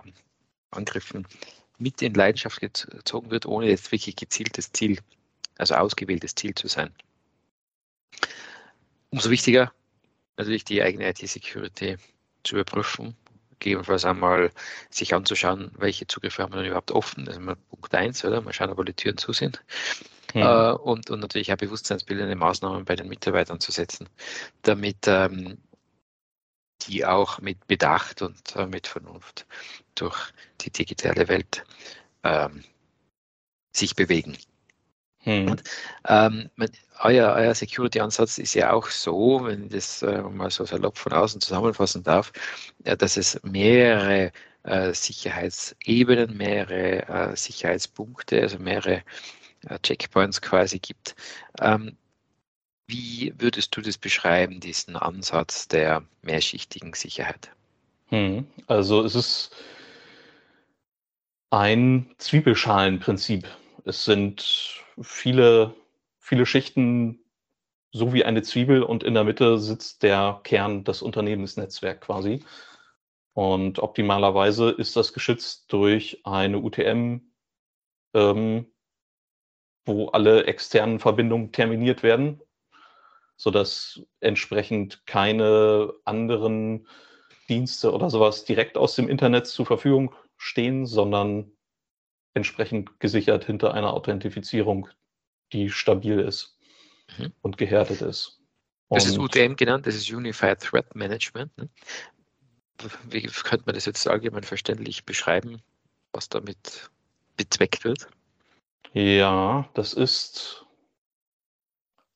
Angriffen 0.71 1.27
mit 1.79 2.03
in 2.03 2.15
Leidenschaft 2.15 2.61
gezogen 2.61 3.31
wird, 3.31 3.47
ohne 3.47 3.69
jetzt 3.69 3.93
wirklich 3.93 4.17
gezieltes 4.17 4.73
Ziel, 4.73 4.99
also 5.57 5.77
ausgewähltes 5.77 6.35
Ziel 6.35 6.55
zu 6.55 6.67
sein. 6.67 6.93
Umso 9.11 9.31
wichtiger 9.31 9.73
natürlich 10.37 10.65
die 10.65 10.83
eigene 10.83 11.09
IT-Security 11.09 11.97
zu 12.43 12.57
überprüfen, 12.57 13.17
gegebenenfalls 13.61 14.05
einmal 14.05 14.51
sich 14.91 15.15
anzuschauen, 15.15 15.71
welche 15.77 16.07
Zugriffe 16.07 16.43
haben 16.43 16.53
wir 16.53 16.59
denn 16.59 16.67
überhaupt 16.67 16.91
offen. 16.91 17.25
Das 17.25 17.37
ist 17.37 17.43
mal 17.43 17.57
Punkt 17.57 17.95
1, 17.95 18.25
oder? 18.25 18.41
Mal 18.41 18.53
schauen, 18.53 18.71
ob 18.71 18.79
alle 18.79 18.95
Türen 18.95 19.19
zu 19.19 19.33
sind. 19.33 19.63
Mhm. 20.35 20.43
Äh, 20.43 20.73
und, 20.73 21.11
und 21.11 21.21
natürlich 21.21 21.53
auch 21.53 21.57
bewusstseinsbildende 21.57 22.37
Maßnahmen 22.37 22.85
bei 22.85 22.97
den 22.97 23.09
Mitarbeitern 23.09 23.61
zu 23.61 23.73
setzen, 23.73 24.09
damit 24.63 25.07
ähm, 25.07 25.59
die 26.83 27.05
auch 27.05 27.41
mit 27.41 27.67
Bedacht 27.67 28.23
und 28.23 28.57
äh, 28.57 28.67
mit 28.67 28.87
Vernunft 28.87 29.47
durch 29.95 30.17
die 30.61 30.71
digitale 30.71 31.29
Welt 31.29 31.65
ähm, 32.25 32.63
sich 33.73 33.97
bewegen. 33.97 34.37
Hm. 35.21 35.51
Und 35.51 35.63
ähm, 36.07 36.51
euer, 37.01 37.35
euer 37.35 37.55
Security-Ansatz 37.55 38.39
ist 38.39 38.55
ja 38.55 38.73
auch 38.73 38.87
so, 38.87 39.45
wenn 39.45 39.65
ich 39.65 39.73
das 39.73 40.03
äh, 40.03 40.23
mal 40.23 40.51
so 40.51 40.65
salopp 40.65 40.97
von 40.97 41.13
außen 41.13 41.41
zusammenfassen 41.41 42.03
darf, 42.03 42.33
äh, 42.85 42.97
dass 42.97 43.17
es 43.17 43.41
mehrere 43.43 44.33
äh, 44.63 44.93
Sicherheitsebenen, 44.93 46.37
mehrere 46.37 47.09
äh, 47.09 47.37
Sicherheitspunkte, 47.37 48.41
also 48.43 48.59
mehrere 48.59 49.03
Checkpoints 49.83 50.41
quasi 50.41 50.79
gibt. 50.79 51.15
Ähm, 51.61 51.97
wie 52.87 53.35
würdest 53.39 53.77
du 53.77 53.81
das 53.83 53.99
beschreiben, 53.99 54.61
diesen 54.61 54.97
Ansatz 54.97 55.69
der 55.69 56.03
mehrschichtigen 56.23 56.95
Sicherheit? 56.95 57.51
Hm, 58.07 58.47
also 58.67 59.05
es 59.05 59.15
ist 59.15 59.55
ein 61.51 62.15
Zwiebelschalenprinzip. 62.19 63.47
Es 63.85 64.05
sind 64.05 64.83
viele, 65.01 65.75
viele 66.19 66.47
Schichten, 66.47 67.21
so 67.93 68.13
wie 68.13 68.25
eine 68.25 68.43
Zwiebel 68.43 68.83
und 68.83 69.03
in 69.03 69.15
der 69.15 69.25
Mitte 69.25 69.59
sitzt 69.59 70.03
der 70.03 70.41
Kern, 70.45 70.85
das 70.85 71.03
Unternehmensnetzwerk 71.03 72.03
quasi. 72.03 72.45
Und 73.35 73.79
optimalerweise 73.79 74.71
ist 74.71 74.97
das 74.97 75.13
geschützt 75.13 75.73
durch 75.73 76.23
eine 76.25 76.59
UTM, 76.59 77.21
ähm, 78.15 78.67
wo 79.85 80.09
alle 80.09 80.45
externen 80.45 80.99
Verbindungen 80.99 81.53
terminiert 81.53 82.03
werden, 82.03 82.41
sodass 83.37 84.03
entsprechend 84.21 85.07
keine 85.07 85.95
anderen 86.05 86.87
Dienste 87.49 87.93
oder 87.93 88.11
sowas 88.11 88.45
direkt 88.45 88.77
aus 88.77 88.95
dem 88.95 89.09
Internet 89.09 89.47
zur 89.47 89.67
Verfügung 89.67 90.15
stehen, 90.37 90.87
sondern 90.87 91.53
entsprechend 92.35 93.01
gesichert 93.01 93.45
hinter 93.45 93.75
einer 93.75 93.93
Authentifizierung, 93.93 94.89
die 95.53 95.71
stabil 95.71 96.21
ist 96.21 96.59
mhm. 97.17 97.33
und 97.43 97.57
gehärtet 97.57 98.03
ist. 98.03 98.41
Das 98.91 99.05
und 99.05 99.11
ist 99.11 99.19
UTM 99.19 99.57
genannt, 99.57 99.87
das 99.87 99.95
ist 99.95 100.11
Unified 100.11 100.61
Threat 100.61 100.95
Management. 100.95 101.57
Ne? 101.59 101.69
Wie 103.11 103.23
könnte 103.23 103.65
man 103.67 103.75
das 103.75 103.87
jetzt 103.87 104.07
allgemein 104.07 104.45
verständlich 104.45 105.05
beschreiben, 105.05 105.63
was 106.13 106.29
damit 106.29 106.91
bezweckt 107.37 107.85
wird? 107.85 108.09
Ja, 108.93 109.69
das 109.75 109.93
ist 109.93 110.67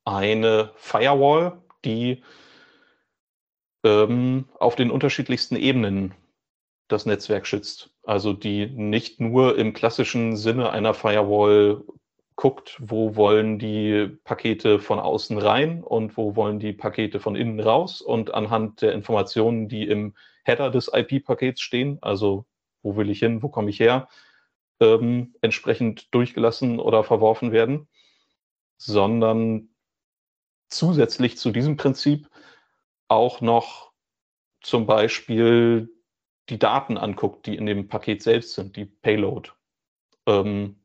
eine 0.05 0.73
Firewall, 0.77 1.63
die 1.85 2.23
ähm, 3.85 4.49
auf 4.59 4.75
den 4.75 4.91
unterschiedlichsten 4.91 5.57
Ebenen 5.57 6.15
das 6.89 7.07
Netzwerk 7.07 7.47
schützt. 7.47 7.91
Also 8.05 8.33
die 8.33 8.67
nicht 8.67 9.21
nur 9.21 9.57
im 9.59 9.73
klassischen 9.73 10.37
Sinne 10.37 10.71
einer 10.71 10.95
Firewall 10.95 11.85
guckt, 12.37 12.77
wo 12.81 13.15
wollen 13.17 13.59
die 13.59 14.09
Pakete 14.25 14.79
von 14.79 14.99
außen 14.99 15.39
rein 15.39 15.83
und 15.83 16.17
wo 16.17 16.35
wollen 16.35 16.59
die 16.59 16.73
Pakete 16.73 17.21
von 17.21 17.37
innen 17.37 17.61
raus 17.61 18.01
und 18.01 18.35
anhand 18.35 18.83
der 18.83 18.93
Informationen, 18.93 19.69
die 19.69 19.87
im 19.87 20.15
Header 20.45 20.71
des 20.71 20.91
IP-Pakets 20.93 21.61
stehen, 21.61 21.99
also 22.01 22.47
wo 22.83 22.97
will 22.97 23.11
ich 23.11 23.21
hin, 23.21 23.43
wo 23.43 23.49
komme 23.49 23.71
ich 23.71 23.79
her, 23.79 24.09
ähm, 24.83 25.35
entsprechend 25.41 26.13
durchgelassen 26.13 26.81
oder 26.81 27.05
verworfen 27.05 27.53
werden, 27.53 27.89
sondern 28.77 29.71
zusätzlich 30.69 31.39
zu 31.39 31.53
diesem 31.53 31.77
Prinzip 31.77 32.29
auch 33.09 33.41
noch 33.41 33.93
zum 34.61 34.87
Beispiel 34.87 35.89
die 36.49 36.59
Daten 36.59 36.99
anguckt, 36.99 37.47
die 37.47 37.57
in 37.57 37.67
dem 37.67 37.87
Paket 37.87 38.23
selbst 38.23 38.55
sind, 38.55 38.77
die 38.77 38.87
Payload. 38.87 39.51
Ähm, 40.27 40.83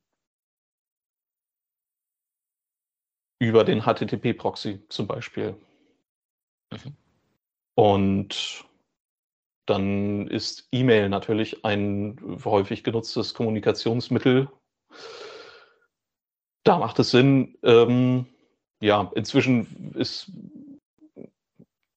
über 3.39 3.63
den 3.63 3.81
HTTP-Proxy 3.81 4.87
zum 4.89 5.07
Beispiel. 5.07 5.55
Mhm. 6.71 6.95
Und 7.75 8.66
dann 9.67 10.27
ist 10.27 10.67
E-Mail 10.71 11.09
natürlich 11.09 11.63
ein 11.63 12.17
häufig 12.43 12.83
genutztes 12.83 13.33
Kommunikationsmittel. 13.33 14.49
Da 16.63 16.79
macht 16.79 16.99
es 16.99 17.11
Sinn. 17.11 17.57
Ähm, 17.63 18.25
ja, 18.81 19.11
inzwischen 19.15 19.93
ist 19.95 20.31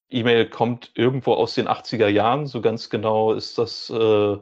E-Mail 0.09 0.49
kommt 0.49 0.91
irgendwo 0.95 1.33
aus 1.33 1.55
den 1.55 1.67
80er 1.67 2.07
Jahren. 2.07 2.45
So 2.45 2.61
ganz 2.61 2.89
genau 2.89 3.33
ist 3.33 3.57
das, 3.57 3.89
äh, 3.89 4.37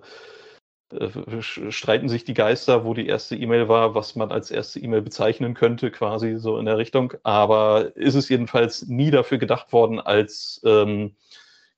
äh, 0.92 1.42
streiten 1.42 2.10
sich 2.10 2.24
die 2.24 2.34
Geister, 2.34 2.84
wo 2.84 2.96
die 2.96 3.08
erste 3.08 3.36
E-Mail 3.36 3.68
war, 3.68 3.94
was 3.94 4.15
man 4.15 4.32
als 4.32 4.50
erste 4.50 4.80
E-Mail 4.80 5.04
bezeichnen 5.04 5.54
könnte, 5.54 5.92
quasi 5.92 6.38
so 6.38 6.58
in 6.58 6.65
der 6.65 6.78
Richtung. 6.80 7.13
Aber 7.24 7.96
ist 7.96 8.15
es 8.15 8.30
jedenfalls 8.30 8.88
nie 8.88 9.12
dafür 9.12 9.38
gedacht 9.38 9.72
worden, 9.72 10.00
als 10.00 10.62
ähm, 10.65 11.15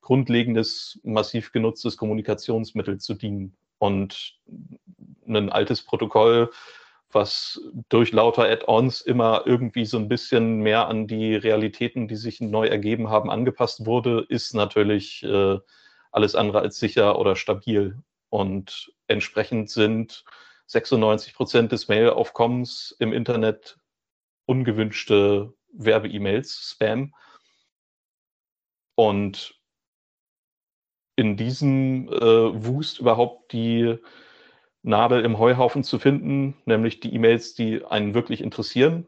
grundlegendes, 0.02 1.00
massiv 1.04 1.52
genutztes 1.52 1.98
Kommunikationsmittel 1.98 3.00
zu 3.00 3.14
dienen. 3.14 3.56
Und 3.78 4.40
ein 5.28 5.50
altes 5.50 5.82
Protokoll 5.82 6.50
was 7.14 7.62
durch 7.90 8.12
lauter 8.12 8.44
Add-ons 8.44 9.02
immer 9.02 9.44
irgendwie 9.46 9.86
so 9.86 9.98
ein 9.98 10.08
bisschen 10.08 10.60
mehr 10.60 10.88
an 10.88 11.08
die 11.08 11.36
Realitäten, 11.36 12.08
die 12.08 12.16
sich 12.16 12.42
neu 12.42 12.68
ergeben 12.68 13.10
haben, 13.10 13.30
angepasst 13.30 13.86
wurde, 13.86 14.26
ist 14.30 14.54
natürlich 14.54 15.24
äh, 15.24 15.60
alles 16.12 16.36
andere 16.36 16.60
als 16.60 16.78
sicher 16.78 17.20
oder 17.20 17.36
stabil. 17.36 17.98
Und 18.30 18.94
entsprechend 19.08 19.70
sind 19.70 20.24
96 20.68 21.34
Prozent 21.34 21.72
des 21.72 21.88
Mail-Aufkommens 21.88 22.96
im 23.00 23.14
Internet 23.14 23.78
ungewünschte 24.46 25.54
Werbe-E-Mails, 25.74 26.72
Spam. 26.74 27.14
Und 28.96 29.61
in 31.16 31.38
diesem 31.38 32.08
äh, 32.10 32.66
Wust 32.66 33.00
überhaupt 33.00 33.52
die 33.54 33.98
Nadel 34.84 35.24
im 35.24 35.38
Heuhaufen 35.38 35.84
zu 35.84 36.00
finden, 36.00 36.56
nämlich 36.66 37.00
die 37.00 37.14
E-Mails, 37.14 37.54
die 37.54 37.86
einen 37.86 38.14
wirklich 38.14 38.42
interessieren. 38.42 39.06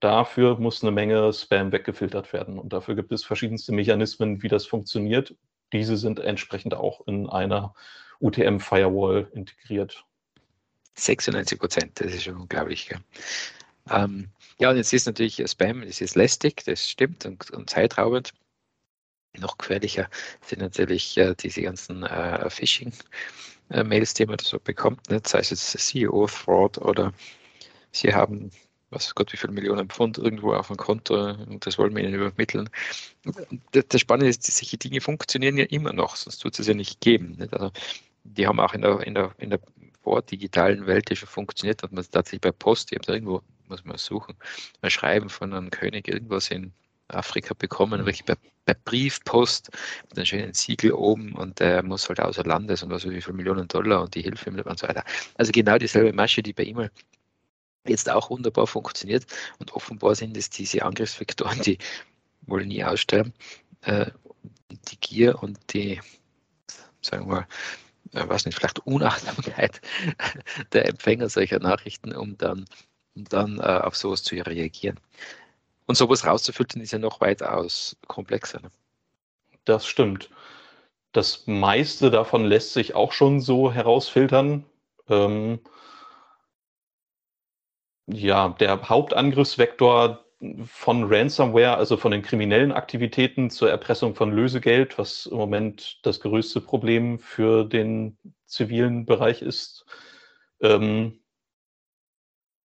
Dafür 0.00 0.58
muss 0.58 0.82
eine 0.82 0.90
Menge 0.90 1.32
Spam 1.32 1.72
weggefiltert 1.72 2.32
werden. 2.32 2.58
Und 2.58 2.72
dafür 2.72 2.94
gibt 2.94 3.12
es 3.12 3.24
verschiedenste 3.24 3.72
Mechanismen, 3.72 4.42
wie 4.42 4.48
das 4.48 4.66
funktioniert. 4.66 5.34
Diese 5.72 5.96
sind 5.96 6.20
entsprechend 6.20 6.74
auch 6.74 7.06
in 7.06 7.28
einer 7.28 7.74
UTM-Firewall 8.20 9.30
integriert. 9.32 10.04
96 10.96 11.58
Prozent, 11.58 12.00
das 12.00 12.12
ist 12.12 12.24
schon 12.24 12.36
unglaublich. 12.36 12.90
Ähm, 13.90 14.28
ja, 14.58 14.70
und 14.70 14.76
jetzt 14.76 14.92
ist 14.92 15.06
natürlich 15.06 15.42
Spam, 15.46 15.82
das 15.84 16.00
ist 16.00 16.14
lästig, 16.14 16.64
das 16.64 16.88
stimmt 16.88 17.26
und, 17.26 17.50
und 17.50 17.70
zeitraubend. 17.70 18.32
Noch 19.38 19.58
gefährlicher 19.58 20.08
sind 20.42 20.60
natürlich 20.60 21.16
äh, 21.18 21.34
diese 21.34 21.62
ganzen 21.62 22.04
äh, 22.04 22.48
Phishing. 22.50 22.92
Äh, 23.70 23.82
Mails, 23.82 24.14
die 24.14 24.26
man 24.26 24.38
so 24.38 24.58
bekommt, 24.58 25.08
ne? 25.10 25.20
sei 25.24 25.40
es 25.40 25.50
jetzt 25.50 25.78
CEO-Fraud 25.78 26.78
oder 26.78 27.12
Sie 27.92 28.12
haben, 28.12 28.50
was 28.90 29.14
Gott, 29.14 29.32
wie 29.32 29.36
viele 29.36 29.52
Millionen 29.52 29.88
Pfund 29.88 30.18
irgendwo 30.18 30.52
auf 30.52 30.68
dem 30.68 30.76
Konto 30.76 31.14
und 31.14 31.64
das 31.64 31.78
wollen 31.78 31.94
wir 31.96 32.04
Ihnen 32.04 32.14
übermitteln. 32.14 32.68
Das 33.72 34.00
Spannende 34.00 34.28
ist, 34.28 34.44
solche 34.44 34.76
Dinge 34.76 35.00
funktionieren 35.00 35.56
ja 35.56 35.64
immer 35.64 35.92
noch, 35.92 36.16
sonst 36.16 36.38
tut 36.38 36.58
es 36.58 36.66
ja 36.66 36.74
nicht 36.74 37.00
geben. 37.00 37.36
Nicht? 37.38 37.52
Also, 37.54 37.70
die 38.24 38.46
haben 38.46 38.60
auch 38.60 38.74
in 38.74 38.82
der, 38.82 39.00
in 39.00 39.14
der, 39.14 39.32
in 39.38 39.50
der 39.50 39.60
vordigitalen 40.02 40.86
Welt 40.86 41.08
ja 41.10 41.16
schon 41.16 41.28
funktioniert, 41.28 41.82
dass 41.82 41.90
man 41.90 42.04
tatsächlich 42.04 42.42
bei 42.42 42.52
Post, 42.52 42.92
ich 42.92 42.98
habe 42.98 43.12
irgendwo, 43.12 43.42
muss 43.68 43.84
man 43.84 43.96
suchen, 43.96 44.34
ein 44.82 44.90
Schreiben 44.90 45.30
von 45.30 45.52
einem 45.52 45.70
König 45.70 46.08
irgendwas 46.08 46.50
in 46.50 46.72
Afrika 47.08 47.54
bekommen, 47.54 48.00
mhm. 48.00 48.06
wirklich 48.06 48.24
per, 48.24 48.36
per 48.64 48.74
Briefpost 48.84 49.70
mit 50.08 50.18
einem 50.18 50.26
schönen 50.26 50.54
Siegel 50.54 50.92
oben 50.92 51.34
und 51.34 51.60
der 51.60 51.82
muss 51.82 52.08
halt 52.08 52.20
außer 52.20 52.44
Landes 52.44 52.82
und 52.82 52.90
was 52.90 53.08
wie 53.08 53.20
viele 53.20 53.36
Millionen 53.36 53.68
Dollar 53.68 54.02
und 54.02 54.14
die 54.14 54.22
Hilfe 54.22 54.50
und 54.50 54.78
so 54.78 54.88
weiter. 54.88 55.04
Also 55.36 55.52
genau 55.52 55.78
dieselbe 55.78 56.12
Masche, 56.12 56.42
die 56.42 56.52
bei 56.52 56.64
E-Mail 56.64 56.90
jetzt 57.86 58.08
auch 58.10 58.30
wunderbar 58.30 58.66
funktioniert 58.66 59.26
und 59.58 59.74
offenbar 59.74 60.14
sind 60.14 60.36
es 60.36 60.48
diese 60.50 60.82
Angriffsvektoren, 60.82 61.60
die 61.62 61.78
wohl 62.46 62.64
nie 62.64 62.82
aussterben. 62.84 63.32
Äh, 63.82 64.10
die 64.88 64.98
Gier 65.00 65.42
und 65.42 65.58
die, 65.72 66.00
sagen 67.00 67.28
wir 67.28 67.34
mal, 67.34 67.46
äh, 68.12 68.28
weiß 68.28 68.46
nicht, 68.46 68.56
vielleicht 68.56 68.80
Unachtsamkeit 68.80 69.80
der 70.72 70.88
Empfänger 70.88 71.28
solcher 71.28 71.58
Nachrichten, 71.58 72.14
um 72.14 72.36
dann, 72.38 72.64
um 73.14 73.24
dann 73.24 73.58
äh, 73.58 73.62
auf 73.62 73.96
sowas 73.96 74.22
zu 74.22 74.36
reagieren. 74.36 74.98
Und 75.86 75.96
sowas 75.96 76.26
rauszufiltern 76.26 76.82
ist 76.82 76.92
ja 76.92 76.98
noch 76.98 77.20
weitaus 77.20 77.96
komplexer. 78.06 78.60
Ne? 78.60 78.70
Das 79.64 79.86
stimmt. 79.86 80.30
Das 81.12 81.46
meiste 81.46 82.10
davon 82.10 82.44
lässt 82.44 82.72
sich 82.72 82.94
auch 82.94 83.12
schon 83.12 83.40
so 83.40 83.72
herausfiltern. 83.72 84.64
Ähm, 85.08 85.60
ja, 88.06 88.50
der 88.60 88.88
Hauptangriffsvektor 88.88 90.24
von 90.66 91.04
Ransomware, 91.04 91.76
also 91.76 91.96
von 91.96 92.10
den 92.12 92.22
kriminellen 92.22 92.72
Aktivitäten 92.72 93.50
zur 93.50 93.70
Erpressung 93.70 94.14
von 94.14 94.32
Lösegeld, 94.32 94.98
was 94.98 95.26
im 95.26 95.38
Moment 95.38 96.00
das 96.02 96.20
größte 96.20 96.60
Problem 96.60 97.18
für 97.18 97.64
den 97.64 98.18
zivilen 98.46 99.06
Bereich 99.06 99.40
ist, 99.40 99.86
ähm, 100.60 101.20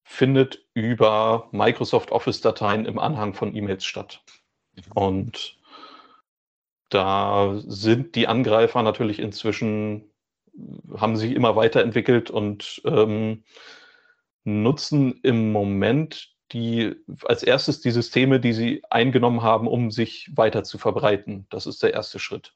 findet 0.10 0.66
über 0.74 1.48
Microsoft 1.52 2.12
Office-Dateien 2.12 2.86
im 2.88 2.98
Anhang 2.98 3.36
von 3.36 3.56
E-Mails 3.56 3.86
statt. 3.86 4.24
Mhm. 4.76 4.92
Und 4.96 5.58
da 6.90 7.54
sind 7.68 8.16
die 8.16 8.28
Angreifer 8.28 8.82
natürlich 8.82 9.20
inzwischen, 9.20 10.10
haben 10.98 11.16
sich 11.16 11.34
immer 11.34 11.56
weiterentwickelt 11.56 12.32
und 12.32 12.82
ähm, 12.86 13.44
nutzen 14.44 15.20
im 15.22 15.52
Moment 15.52 16.34
die 16.54 16.96
als 17.26 17.44
erstes 17.44 17.80
die 17.80 17.92
Systeme, 17.92 18.40
die 18.40 18.54
sie 18.54 18.82
eingenommen 18.90 19.44
haben, 19.44 19.68
um 19.68 19.92
sich 19.92 20.32
weiter 20.36 20.64
zu 20.64 20.80
verbreiten. 20.80 21.46
Das 21.52 21.68
ist 21.68 21.84
der 21.84 21.94
erste 21.94 22.18
Schritt. 22.18 22.56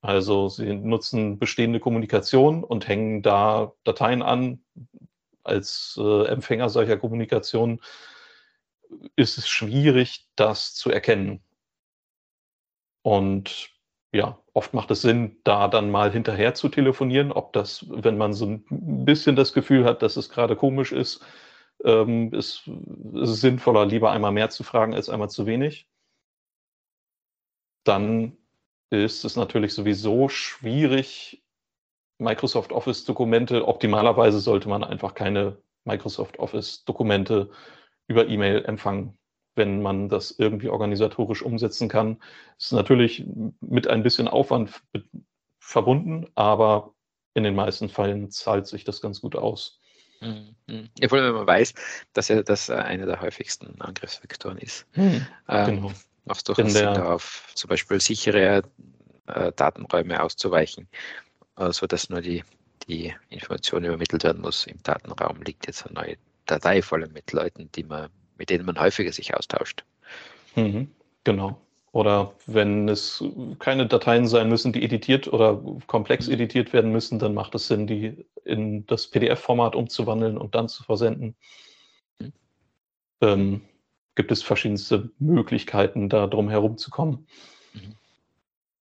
Also 0.00 0.48
sie 0.48 0.74
nutzen 0.74 1.38
bestehende 1.38 1.78
Kommunikation 1.78 2.64
und 2.64 2.88
hängen 2.88 3.22
da 3.22 3.72
Dateien 3.84 4.20
an. 4.20 4.64
Als 5.44 5.98
äh, 6.00 6.26
Empfänger 6.26 6.68
solcher 6.68 6.96
Kommunikation 6.96 7.80
ist 9.16 9.38
es 9.38 9.48
schwierig, 9.48 10.28
das 10.36 10.74
zu 10.74 10.90
erkennen. 10.90 11.42
Und 13.02 13.70
ja, 14.12 14.38
oft 14.52 14.74
macht 14.74 14.90
es 14.90 15.02
Sinn, 15.02 15.38
da 15.44 15.68
dann 15.68 15.90
mal 15.90 16.12
hinterher 16.12 16.54
zu 16.54 16.68
telefonieren, 16.68 17.32
ob 17.32 17.52
das, 17.52 17.86
wenn 17.88 18.18
man 18.18 18.34
so 18.34 18.46
ein 18.46 18.64
bisschen 19.04 19.36
das 19.36 19.52
Gefühl 19.52 19.84
hat, 19.84 20.02
dass 20.02 20.16
es 20.16 20.28
gerade 20.28 20.54
komisch 20.56 20.92
ist, 20.92 21.24
ähm, 21.84 22.32
ist, 22.32 22.68
ist 23.14 23.40
sinnvoller, 23.40 23.86
lieber 23.86 24.12
einmal 24.12 24.32
mehr 24.32 24.50
zu 24.50 24.64
fragen 24.64 24.94
als 24.94 25.08
einmal 25.08 25.30
zu 25.30 25.46
wenig. 25.46 25.88
Dann 27.84 28.36
ist 28.90 29.24
es 29.24 29.36
natürlich 29.36 29.74
sowieso 29.74 30.28
schwierig, 30.28 31.41
Microsoft 32.22 32.72
Office-Dokumente, 32.72 33.66
optimalerweise 33.66 34.40
sollte 34.40 34.68
man 34.68 34.84
einfach 34.84 35.14
keine 35.14 35.58
Microsoft 35.84 36.38
Office-Dokumente 36.38 37.50
über 38.06 38.28
E-Mail 38.28 38.64
empfangen, 38.64 39.18
wenn 39.54 39.82
man 39.82 40.08
das 40.08 40.30
irgendwie 40.30 40.68
organisatorisch 40.68 41.42
umsetzen 41.42 41.88
kann. 41.88 42.22
Ist 42.58 42.72
natürlich 42.72 43.24
mit 43.60 43.88
ein 43.88 44.02
bisschen 44.02 44.28
Aufwand 44.28 44.82
verbunden, 45.58 46.26
aber 46.34 46.94
in 47.34 47.44
den 47.44 47.54
meisten 47.54 47.88
Fällen 47.88 48.30
zahlt 48.30 48.66
sich 48.66 48.84
das 48.84 49.00
ganz 49.00 49.20
gut 49.20 49.36
aus. 49.36 49.80
Mhm. 50.20 50.88
Ja, 50.98 51.08
vor 51.08 51.18
allem, 51.18 51.28
wenn 51.28 51.34
man 51.34 51.46
weiß, 51.46 51.74
dass 52.12 52.28
ja 52.28 52.42
das 52.42 52.68
äh, 52.68 52.74
einer 52.74 53.06
der 53.06 53.20
häufigsten 53.20 53.80
Angriffsvektoren 53.80 54.58
ist. 54.58 54.86
Mhm, 54.94 55.26
ähm, 55.48 55.66
genau. 55.66 55.92
Macht 56.24 56.48
durchaus 56.48 56.72
Sinn, 56.72 56.94
darauf 56.94 57.50
zum 57.54 57.68
Beispiel 57.68 58.00
sichere 58.00 58.62
äh, 59.26 59.52
Datenräume 59.52 60.22
auszuweichen, 60.22 60.88
sodass 61.56 62.08
nur 62.08 62.20
die, 62.20 62.42
die 62.88 63.14
Information 63.30 63.84
übermittelt 63.84 64.24
werden 64.24 64.42
muss. 64.42 64.66
Im 64.66 64.82
Datenraum 64.82 65.42
liegt 65.42 65.66
jetzt 65.66 65.86
eine 65.86 65.94
neue 65.94 66.16
Datei 66.46 66.82
voll 66.82 67.06
mit 67.08 67.32
Leuten, 67.32 67.70
die 67.72 67.84
man, 67.84 68.08
mit 68.36 68.50
denen 68.50 68.66
man 68.66 68.78
häufiger 68.80 69.12
sich 69.12 69.34
austauscht. 69.34 69.84
Mhm, 70.56 70.90
genau. 71.24 71.60
Oder 71.92 72.34
wenn 72.46 72.88
es 72.88 73.22
keine 73.58 73.86
Dateien 73.86 74.26
sein 74.26 74.48
müssen, 74.48 74.72
die 74.72 74.82
editiert 74.82 75.30
oder 75.30 75.62
komplex 75.86 76.26
editiert 76.26 76.72
werden 76.72 76.90
müssen, 76.90 77.18
dann 77.18 77.34
macht 77.34 77.54
es 77.54 77.66
Sinn, 77.66 77.86
die 77.86 78.24
in 78.44 78.86
das 78.86 79.08
PDF-Format 79.08 79.76
umzuwandeln 79.76 80.38
und 80.38 80.54
dann 80.54 80.68
zu 80.68 80.82
versenden. 80.82 81.36
Mhm. 82.18 82.32
Ähm, 83.20 83.60
gibt 84.14 84.32
es 84.32 84.42
verschiedenste 84.42 85.10
Möglichkeiten, 85.18 86.08
da 86.08 86.26
drum 86.26 86.48
herum 86.48 86.78
zu 86.78 86.90
kommen. 86.90 87.26
Mhm. 87.74 87.94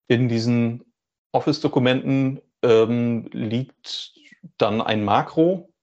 In 0.07 0.29
diesen 0.29 0.85
Office-Dokumenten 1.33 2.41
ähm, 2.63 3.29
liegt 3.31 4.13
dann 4.57 4.81
ein 4.81 5.03
Makro. 5.03 5.73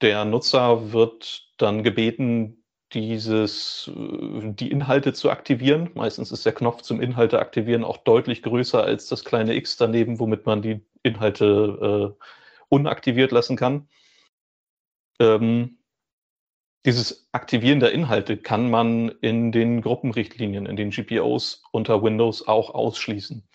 Der 0.00 0.24
Nutzer 0.24 0.92
wird 0.92 1.48
dann 1.56 1.82
gebeten, 1.82 2.64
dieses, 2.92 3.90
äh, 3.94 4.52
die 4.52 4.70
Inhalte 4.70 5.12
zu 5.12 5.30
aktivieren. 5.30 5.90
Meistens 5.94 6.32
ist 6.32 6.46
der 6.46 6.54
Knopf 6.54 6.82
zum 6.82 7.00
Inhalte 7.00 7.38
aktivieren 7.38 7.84
auch 7.84 7.98
deutlich 7.98 8.42
größer 8.42 8.82
als 8.82 9.08
das 9.08 9.24
kleine 9.24 9.54
X 9.54 9.76
daneben, 9.76 10.20
womit 10.20 10.46
man 10.46 10.62
die 10.62 10.80
Inhalte 11.02 12.14
äh, 12.18 12.24
unaktiviert 12.68 13.32
lassen 13.32 13.56
kann. 13.56 13.88
Ähm, 15.20 15.78
dieses 16.86 17.28
Aktivieren 17.32 17.80
der 17.80 17.92
Inhalte 17.92 18.36
kann 18.36 18.70
man 18.70 19.08
in 19.08 19.52
den 19.52 19.80
Gruppenrichtlinien, 19.80 20.66
in 20.66 20.76
den 20.76 20.90
GPOs 20.90 21.62
unter 21.72 22.02
Windows 22.02 22.46
auch 22.46 22.74
ausschließen. 22.74 23.48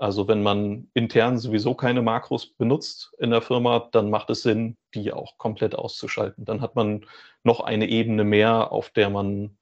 Also 0.00 0.26
wenn 0.28 0.42
man 0.42 0.88
intern 0.94 1.36
sowieso 1.36 1.74
keine 1.74 2.00
Makros 2.00 2.46
benutzt 2.46 3.12
in 3.18 3.32
der 3.32 3.42
Firma, 3.42 3.86
dann 3.92 4.08
macht 4.08 4.30
es 4.30 4.40
Sinn, 4.40 4.78
die 4.94 5.12
auch 5.12 5.36
komplett 5.36 5.74
auszuschalten. 5.74 6.46
Dann 6.46 6.62
hat 6.62 6.74
man 6.74 7.04
noch 7.44 7.60
eine 7.60 7.86
Ebene 7.86 8.24
mehr, 8.24 8.72
auf 8.72 8.88
der 8.88 9.10
man 9.10 9.58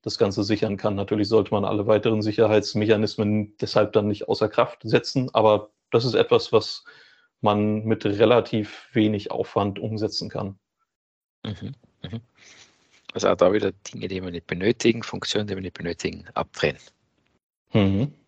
das 0.00 0.16
Ganze 0.16 0.44
sichern 0.44 0.78
kann. 0.78 0.94
Natürlich 0.94 1.28
sollte 1.28 1.52
man 1.52 1.66
alle 1.66 1.86
weiteren 1.86 2.22
Sicherheitsmechanismen 2.22 3.54
deshalb 3.60 3.92
dann 3.92 4.08
nicht 4.08 4.30
außer 4.30 4.48
Kraft 4.48 4.80
setzen, 4.82 5.28
aber 5.34 5.68
das 5.90 6.06
ist 6.06 6.14
etwas, 6.14 6.52
was 6.52 6.84
man 7.42 7.84
mit 7.84 8.06
relativ 8.06 8.88
wenig 8.94 9.30
Aufwand 9.30 9.78
umsetzen 9.78 10.30
kann. 10.30 10.58
Mhm, 11.44 11.74
mhm. 12.02 12.20
Also 13.12 13.28
auch 13.28 13.36
da 13.36 13.52
wieder 13.52 13.72
Dinge, 13.72 14.08
die 14.08 14.22
wir 14.22 14.30
nicht 14.30 14.46
benötigen, 14.46 15.02
Funktionen, 15.02 15.48
die 15.48 15.54
wir 15.54 15.60
nicht 15.60 15.76
benötigen, 15.76 16.24
abdrehen. 16.32 16.78
Mhm. 17.74 17.82
Mhm. 17.82 18.21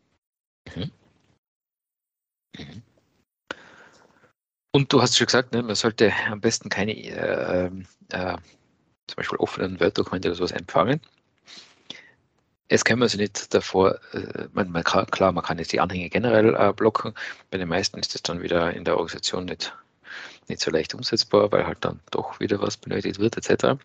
Und 4.75 4.93
du 4.93 5.01
hast 5.01 5.17
schon 5.17 5.27
gesagt, 5.27 5.53
ne, 5.53 5.63
man 5.63 5.77
sollte 5.77 6.13
am 6.29 6.41
besten 6.41 6.69
keine 6.69 6.97
äh, 6.97 7.67
äh, 8.09 8.37
zum 9.07 9.17
Beispiel 9.17 9.39
offenen 9.39 9.79
Word-Dokumente 9.79 10.27
oder 10.27 10.35
sowas 10.35 10.51
empfangen. 10.51 11.01
Es 12.67 12.85
kann 12.85 12.99
man 12.99 13.09
sich 13.09 13.21
nicht 13.21 13.55
davor, 13.55 14.01
äh, 14.13 14.49
man, 14.53 14.73
man 14.73 14.83
kann, 14.83 15.07
klar, 15.07 15.31
man 15.31 15.45
kann 15.45 15.59
jetzt 15.59 15.73
die 15.73 15.79
Anhänge 15.79 16.11
generell 16.11 16.57
äh, 16.57 16.73
blocken. 16.73 17.15
Bei 17.53 17.59
den 17.59 17.69
meisten 17.69 18.01
ist 18.01 18.15
das 18.17 18.23
dann 18.23 18.43
wieder 18.43 18.75
in 18.75 18.85
der 18.85 18.95
Organisation 18.95 19.45
nicht, 19.45 19.73
nicht 20.49 20.61
so 20.61 20.73
leicht 20.73 20.93
umsetzbar, 20.93 21.53
weil 21.53 21.69
halt 21.69 21.85
dann 21.85 22.01
doch 22.11 22.41
wieder 22.41 22.61
was 22.61 22.77
benötigt 22.77 23.21
wird, 23.21 23.37
etc. 23.37 23.81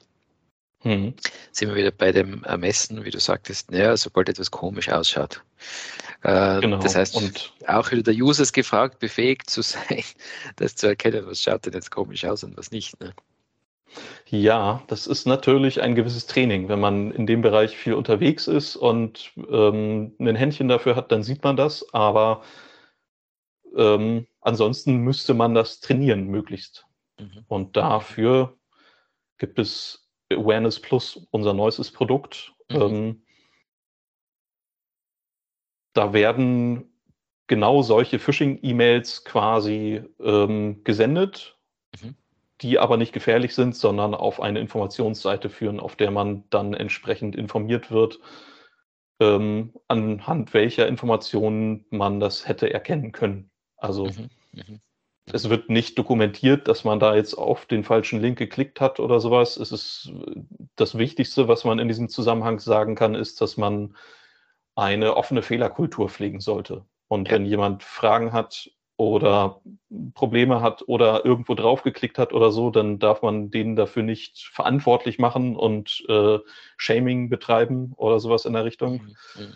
Mhm. 0.84 1.14
Sind 1.52 1.70
wir 1.70 1.76
wieder 1.76 1.92
bei 1.92 2.12
dem 2.12 2.44
Ermessen, 2.44 3.04
wie 3.04 3.12
du 3.12 3.20
sagtest, 3.20 3.72
naja, 3.72 3.98
sobald 3.98 4.30
etwas 4.30 4.50
komisch 4.50 4.90
ausschaut. 4.90 5.44
Äh, 6.24 6.62
genau. 6.62 6.80
Das 6.80 6.96
heißt, 6.96 7.16
und 7.16 7.54
auch 7.68 7.92
wieder 7.92 8.04
der 8.04 8.14
User 8.14 8.44
ist 8.44 8.54
gefragt, 8.54 9.00
befähigt 9.00 9.50
zu 9.50 9.62
sein, 9.62 10.04
das 10.56 10.76
zu 10.76 10.88
erkennen, 10.88 11.26
was 11.26 11.42
schaut 11.42 11.66
denn 11.66 11.74
jetzt 11.74 11.92
komisch 11.92 12.26
aus 12.26 12.44
und 12.44 12.58
was 12.58 12.72
nicht. 12.72 13.00
Ne? 13.02 13.14
Ja, 14.28 14.84
das 14.88 15.08
ist 15.08 15.26
natürlich 15.26 15.82
ein 15.82 15.96
gewisses 15.96 16.28
Training. 16.28 16.70
Wenn 16.70 16.80
man 16.80 17.12
in 17.12 17.26
dem 17.26 17.42
Bereich 17.42 17.76
viel 17.76 17.94
unterwegs 17.94 18.48
ist 18.48 18.76
und 18.76 19.32
ähm, 19.50 20.16
ein 20.20 20.36
Händchen 20.36 20.68
dafür 20.68 20.96
hat, 20.96 21.12
dann 21.12 21.24
sieht 21.24 21.44
man 21.44 21.58
das. 21.58 21.94
Aber 21.94 22.44
ähm, 23.76 24.28
ansonsten 24.42 24.98
müsste 24.98 25.34
man 25.34 25.56
das 25.56 25.80
trainieren, 25.80 26.28
möglichst. 26.28 26.86
Mhm. 27.20 27.46
Und 27.48 27.76
dafür 27.76 28.58
gibt 29.38 29.58
es 29.58 30.09
Awareness 30.32 30.80
Plus, 30.80 31.28
unser 31.32 31.54
neuestes 31.54 31.92
Produkt. 31.92 32.54
Mhm. 32.70 32.82
Ähm, 32.82 33.22
da 35.94 36.14
werden 36.14 36.90
genau 37.48 37.82
solche 37.82 38.20
Phishing-E-Mails 38.20 39.26
quasi 39.26 40.04
ähm, 40.20 40.84
gesendet, 40.84 41.58
mhm. 42.02 42.16
die 42.62 42.80
aber 42.80 42.98
nicht 42.98 43.12
gefährlich 43.12 43.56
sind, 43.56 43.76
sondern 43.76 44.14
auf 44.14 44.40
eine 44.40 44.60
Informationsseite 44.60 45.50
führen, 45.50 45.80
auf 45.80 45.96
der 45.96 46.12
man 46.12 46.44
dann 46.52 46.74
entsprechend 46.74 47.36
informiert 47.36 47.90
wird, 47.92 48.20
ähm, 49.20 49.74
anhand 49.88 50.54
welcher 50.54 50.88
Informationen 50.88 51.86
man 51.90 52.20
das 52.20 52.48
hätte 52.48 52.72
erkennen 52.72 53.12
können. 53.12 53.50
Also 53.78 54.06
mhm. 54.06 54.80
Es 55.32 55.50
wird 55.50 55.70
nicht 55.70 55.98
dokumentiert, 55.98 56.68
dass 56.68 56.84
man 56.84 57.00
da 57.00 57.16
jetzt 57.16 57.36
auf 57.36 57.66
den 57.66 57.84
falschen 57.84 58.22
Link 58.22 58.38
geklickt 58.38 58.82
hat 58.82 59.00
oder 59.00 59.20
sowas. 59.20 59.58
Es 59.58 59.72
ist 59.72 60.12
das 60.76 60.98
Wichtigste, 60.98 61.48
was 61.48 61.64
man 61.64 61.80
in 61.80 61.88
diesem 61.88 62.10
Zusammenhang 62.10 62.60
sagen 62.60 62.96
kann, 62.96 63.16
ist, 63.16 63.42
dass 63.42 63.58
man 63.58 63.96
eine 64.76 65.16
offene 65.16 65.42
Fehlerkultur 65.42 66.10
pflegen 66.10 66.40
sollte. 66.40 66.86
Und 67.08 67.28
ja. 67.28 67.36
wenn 67.36 67.46
jemand 67.46 67.84
Fragen 67.84 68.34
hat 68.34 68.72
oder 68.98 69.62
Probleme 70.14 70.62
hat 70.62 70.84
oder 70.88 71.26
irgendwo 71.26 71.54
draufgeklickt 71.54 72.18
hat 72.18 72.34
oder 72.34 72.52
so, 72.52 72.70
dann 72.70 73.00
darf 73.00 73.22
man 73.22 73.50
den 73.50 73.76
dafür 73.76 74.04
nicht 74.04 74.50
verantwortlich 74.52 75.20
machen 75.20 75.56
und 75.56 76.04
äh, 76.10 76.40
Shaming 76.78 77.30
betreiben 77.30 77.94
oder 77.96 78.20
sowas 78.20 78.46
in 78.46 78.54
der 78.54 78.66
Richtung. 78.66 79.16
Mhm. 79.36 79.44
mhm. 79.44 79.56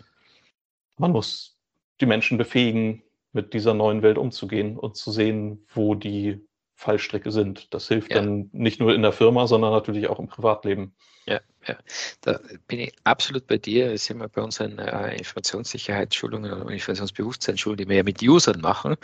Man 0.98 1.12
muss 1.12 1.58
die 2.02 2.06
Menschen 2.06 2.38
befähigen, 2.38 3.02
mit 3.34 3.54
dieser 3.54 3.74
neuen 3.74 4.02
Welt 4.02 4.18
umzugehen 4.18 4.78
und 4.78 4.96
zu 4.96 5.12
sehen, 5.12 5.66
wo 5.74 5.96
die 5.96 6.46
Fallstricke 6.76 7.32
sind. 7.32 7.74
Das 7.74 7.88
hilft 7.88 8.12
ja. 8.12 8.22
dann 8.22 8.50
nicht 8.52 8.80
nur 8.80 8.94
in 8.94 9.02
der 9.02 9.12
Firma, 9.12 9.48
sondern 9.48 9.72
natürlich 9.72 10.08
auch 10.08 10.20
im 10.20 10.28
Privatleben. 10.28 10.94
Ja, 11.26 11.40
ja. 11.68 11.78
da 12.22 12.40
bin 12.68 12.80
ich 12.80 12.94
absolut 13.04 13.48
bei 13.48 13.58
dir. 13.58 13.92
Das 13.92 14.06
sind 14.06 14.18
wir 14.18 14.28
bei 14.28 14.42
unseren 14.42 14.78
äh, 14.80 15.16
Informationssicherheitsschulungen 15.18 16.52
oder 16.52 16.70
Informationsbewusstseinsschulungen, 16.70 17.78
die 17.86 17.90
wir 17.90 17.98
ja 17.98 18.04
mit 18.04 18.22
Usern 18.22 18.62
machen, 18.62 18.96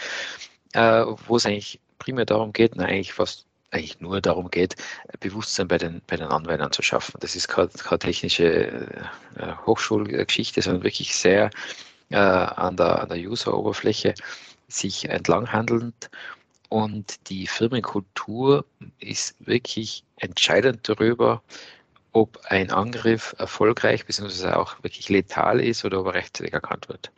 äh, 0.73 1.05
wo 1.27 1.37
es 1.37 1.45
eigentlich 1.45 1.79
primär 1.97 2.25
darum 2.25 2.51
geht, 2.51 2.73
na, 2.75 2.85
eigentlich 2.85 3.17
was 3.17 3.45
eigentlich 3.71 3.99
nur 3.99 4.19
darum 4.19 4.49
geht, 4.49 4.75
Bewusstsein 5.19 5.67
bei 5.67 5.77
den, 5.77 6.01
bei 6.07 6.17
den 6.17 6.27
Anwendern 6.27 6.71
zu 6.71 6.81
schaffen. 6.81 7.17
Das 7.19 7.35
ist 7.35 7.47
keine, 7.47 7.69
keine 7.69 7.99
technische 7.99 8.45
äh, 9.35 9.53
Hochschulgeschichte, 9.65 10.61
sondern 10.61 10.83
wirklich 10.83 11.15
sehr 11.15 11.51
äh, 12.09 12.17
an 12.17 12.77
der, 12.77 13.01
an 13.01 13.09
der 13.09 13.17
User-Oberfläche 13.17 14.13
sich 14.67 15.09
entlanghandelnd. 15.09 16.09
Und 16.69 17.29
die 17.29 17.47
Firmenkultur 17.47 18.65
ist 18.99 19.35
wirklich 19.39 20.03
entscheidend 20.17 20.87
darüber, 20.87 21.41
ob 22.11 22.39
ein 22.45 22.71
Angriff 22.71 23.35
erfolgreich 23.37 24.05
bzw. 24.05 24.49
auch 24.49 24.81
wirklich 24.83 25.09
letal 25.09 25.59
ist 25.59 25.85
oder 25.85 26.01
ob 26.01 26.07
er 26.07 26.15
rechtzeitig 26.15 26.53
erkannt 26.53 26.89
wird. 26.89 27.11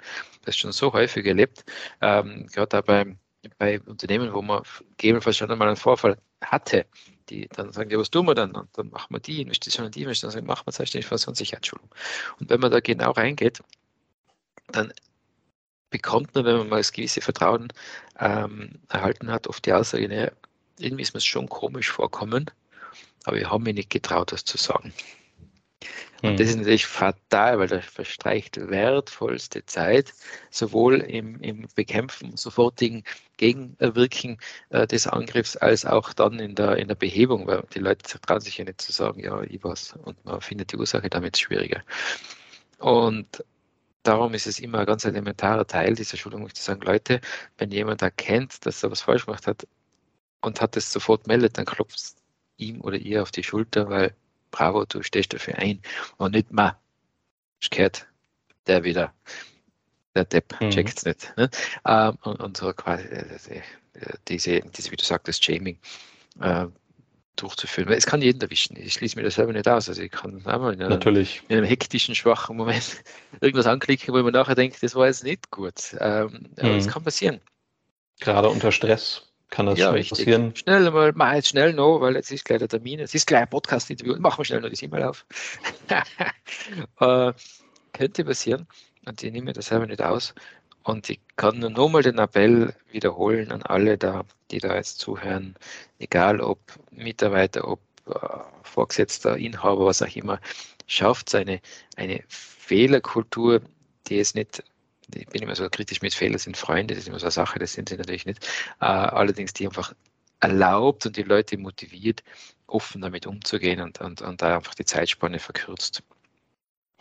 Das 0.44 0.56
ist 0.56 0.60
schon 0.60 0.72
so 0.72 0.94
häufig 0.94 1.26
erlebt, 1.26 1.66
ähm, 2.02 2.48
gerade 2.48 2.82
bei, 2.84 3.16
bei 3.58 3.80
Unternehmen, 3.82 4.34
wo 4.34 4.42
man 4.42 4.64
gegebenenfalls 4.98 5.38
schon 5.38 5.52
einmal 5.52 5.68
einen 5.68 5.78
Vorfall 5.78 6.18
hatte, 6.44 6.86
die 7.30 7.48
dann 7.50 7.72
sagen, 7.72 7.90
ja, 7.90 7.98
was 7.98 8.10
tun 8.10 8.28
wir 8.28 8.36
dann? 8.36 8.52
Und 8.52 8.70
dann 8.78 8.90
machen 8.90 9.14
wir 9.14 9.20
die 9.20 9.42
Investition 9.42 9.86
und 9.86 9.96
die 9.96 10.04
Investition, 10.04 10.34
dann 10.34 10.46
machen 10.46 10.66
wir 10.66 10.72
selbstständig 10.72 11.06
Informationssicherheitsschulung. 11.06 11.90
Und 12.40 12.50
wenn 12.50 12.60
man 12.60 12.72
da 12.72 12.80
genau 12.80 13.12
reingeht, 13.12 13.62
dann 14.72 14.94
bekommt 15.90 16.34
man, 16.36 16.46
wenn 16.46 16.58
man 16.58 16.70
mal 16.70 16.78
das 16.78 16.92
gewisse 16.92 17.22
Vertrauen 17.22 17.72
ähm, 18.20 18.80
erhalten 18.90 19.32
hat, 19.32 19.48
oft 19.48 19.66
die 19.66 19.74
Aussage, 19.74 20.08
naja, 20.08 20.32
irgendwie 20.80 21.04
ist 21.04 21.14
mir 21.14 21.20
es 21.20 21.26
schon 21.26 21.50
komisch 21.50 21.92
vorkommen, 21.92 22.50
aber 23.26 23.38
ich 23.38 23.50
habe 23.50 23.64
mich 23.64 23.76
nicht 23.76 23.90
getraut, 23.90 24.32
das 24.32 24.46
zu 24.46 24.58
sagen. 24.58 24.94
Und 26.24 26.40
das 26.40 26.48
hm. 26.48 26.50
ist 26.50 26.58
natürlich 26.58 26.86
fatal, 26.86 27.58
weil 27.58 27.68
da 27.68 27.82
verstreicht 27.82 28.58
wertvollste 28.70 29.66
Zeit, 29.66 30.14
sowohl 30.52 31.00
im, 31.02 31.42
im 31.42 31.68
Bekämpfen, 31.74 32.38
sofortigen 32.38 33.04
Gegenwirken 33.38 34.38
äh, 34.70 34.86
des 34.86 35.08
Angriffs, 35.08 35.58
als 35.58 35.84
auch 35.84 36.14
dann 36.14 36.38
in 36.40 36.54
der, 36.54 36.78
in 36.78 36.88
der 36.88 36.96
Behebung, 36.96 37.48
weil 37.48 37.64
die 37.74 37.80
Leute 37.80 38.20
trauen 38.22 38.40
sich 38.40 38.60
ja 38.60 38.66
nicht 38.66 38.82
zu 38.82 38.92
sagen, 38.92 39.20
ja, 39.20 39.42
ich 39.42 39.64
was. 39.64 39.94
Und 40.04 40.24
man 40.24 40.42
findet 40.42 40.72
die 40.72 40.78
Ursache 40.78 41.10
damit 41.10 41.40
schwieriger. 41.40 41.82
Und 42.78 43.44
darum 44.04 44.34
ist 44.34 44.48
es 44.48 44.60
immer 44.60 44.80
ein 44.80 44.86
ganz 44.86 45.06
elementarer 45.06 45.66
Teil 45.68 45.96
dieser 45.96 46.18
Schulung, 46.18 46.54
zu 46.54 46.64
sagen, 46.64 46.82
Leute, 46.82 47.22
wenn 47.58 47.72
jemand 47.72 48.02
erkennt, 48.02 48.66
dass 48.66 48.84
er 48.84 48.92
was 48.92 49.02
falsch 49.02 49.26
gemacht 49.26 49.48
hat 49.48 49.68
und 50.42 50.62
hat 50.62 50.78
es 50.78 50.92
sofort 50.92 51.28
meldet, 51.28 51.58
dann 51.58 51.66
klopft 51.66 52.16
ihm 52.58 52.82
oder 52.82 52.98
ihr 52.98 53.22
auf 53.22 53.32
die 53.32 53.44
Schulter, 53.44 53.90
weil 53.90 54.16
bravo, 54.52 54.86
du 54.86 55.02
stehst 55.04 55.34
dafür 55.34 55.58
ein 55.58 55.82
und 56.18 56.34
nicht 56.34 56.52
mal, 56.52 56.78
gehört 57.70 58.08
der 58.68 58.84
wieder, 58.84 59.14
der 60.16 60.26
Depp 60.26 60.60
mhm. 60.60 60.72
checkt 60.72 60.98
es 60.98 61.06
nicht. 61.06 61.34
Ne? 61.38 61.50
Ähm, 61.86 62.18
und, 62.22 62.40
und, 62.40 62.58
so 62.58 62.74
quasi 62.74 63.06
äh, 63.06 63.62
äh, 63.94 64.14
diese, 64.28 64.62
diese, 64.62 64.92
wie 64.92 64.96
du 64.96 65.06
sagtest, 65.06 65.44
Shaming 65.44 65.78
äh, 66.40 66.68
durchzuführen. 67.36 67.90
Weil 67.90 67.98
es 67.98 68.06
kann 68.06 68.22
jeden 68.22 68.42
erwischen. 68.42 68.78
Ich 68.78 68.94
schließe 68.94 69.16
mir 69.16 69.24
das 69.24 69.36
selber 69.36 69.54
nicht 69.54 69.68
aus. 69.68 69.90
Also 69.90 70.02
ich 70.02 70.12
kann 70.12 70.46
einmal 70.46 70.74
in 70.74 70.82
einem, 70.82 70.92
Natürlich. 70.92 71.44
in 71.48 71.58
einem 71.58 71.66
hektischen, 71.66 72.16
schwachen 72.16 72.58
Moment 72.58 73.04
irgendwas 73.42 73.68
anklicken, 73.68 74.14
wo 74.14 74.22
man 74.22 74.34
nachher 74.34 74.56
denkt, 74.56 74.82
das 74.82 74.96
war 74.96 75.08
jetzt 75.08 75.24
nicht 75.24 75.52
gut. 75.52 75.96
Ähm, 76.00 76.28
mhm. 76.28 76.50
Aber 76.60 76.76
es 76.76 76.88
kann 76.88 77.04
passieren. 77.04 77.42
Gerade 78.20 78.50
unter 78.50 78.72
Stress 78.72 79.32
kann 79.50 79.66
das 79.66 79.80
ja, 79.80 79.92
passieren. 79.92 80.56
Schnell 80.56 80.90
mal, 80.92 81.12
mach 81.14 81.34
jetzt 81.34 81.50
schnell 81.50 81.74
noch, 81.74 82.00
weil 82.00 82.16
jetzt 82.16 82.32
ist 82.32 82.46
gleich 82.46 82.60
der 82.60 82.70
Termin, 82.70 83.00
es 83.00 83.14
ist 83.14 83.28
gleich 83.28 83.42
ein 83.42 83.50
Podcast-Interview, 83.50 84.16
machen 84.20 84.40
wir 84.40 84.46
schnell 84.46 84.62
noch 84.62 84.70
das 84.70 84.82
E-Mail 84.82 85.04
auf. 85.04 85.26
äh, 87.00 87.34
könnte 87.92 88.24
passieren 88.24 88.68
und 89.06 89.22
ich 89.22 89.32
nehme 89.32 89.54
das 89.54 89.68
selber 89.68 89.88
nicht 89.88 90.02
aus. 90.02 90.34
Und 90.84 91.10
ich 91.10 91.20
kann 91.36 91.60
nur 91.60 91.70
nochmal 91.70 92.04
den 92.04 92.18
Appell 92.18 92.74
wiederholen 92.92 93.52
an 93.52 93.62
alle 93.64 93.98
da, 93.98 94.26
die 94.50 94.60
da 94.60 94.76
jetzt 94.76 95.00
zuhören, 95.00 95.56
egal 96.00 96.42
ob 96.42 96.60
Mitarbeiter, 96.92 97.68
ob 97.68 97.80
äh, 98.08 98.14
Vorgesetzter, 98.64 99.38
Inhaber, 99.38 99.86
was 99.86 100.02
auch 100.02 100.16
immer, 100.16 100.40
schafft 100.88 101.36
eine, 101.36 101.62
eine 101.96 102.24
Fehlerkultur, 102.28 103.62
die 104.08 104.20
es 104.20 104.34
nicht 104.34 104.64
ich 105.16 105.28
bin 105.28 105.42
immer 105.42 105.56
so 105.56 105.70
kritisch 105.70 106.02
mit 106.02 106.14
Fehler 106.14 106.40
sind 106.40 106.58
Freunde, 106.58 106.94
das 106.94 107.04
ist 107.04 107.10
immer 107.10 107.20
so 107.20 107.26
eine 107.26 107.32
Sache, 107.32 107.60
das 107.60 107.74
sind 107.74 107.90
sie 107.90 107.98
natürlich 107.98 108.26
nicht. 108.26 108.46
Äh, 108.80 108.86
allerdings 108.86 109.54
die 109.54 109.68
einfach 109.68 109.94
erlaubt 110.40 111.06
und 111.06 111.18
die 111.18 111.24
Leute 111.24 111.58
motiviert, 111.58 112.24
offen 112.68 113.02
damit 113.02 113.28
umzugehen 113.28 113.82
und, 113.82 114.02
und, 114.02 114.22
und 114.22 114.42
da 114.42 114.56
einfach 114.58 114.76
die 114.76 114.86
Zeitspanne 114.86 115.40
verkürzt. 115.40 116.04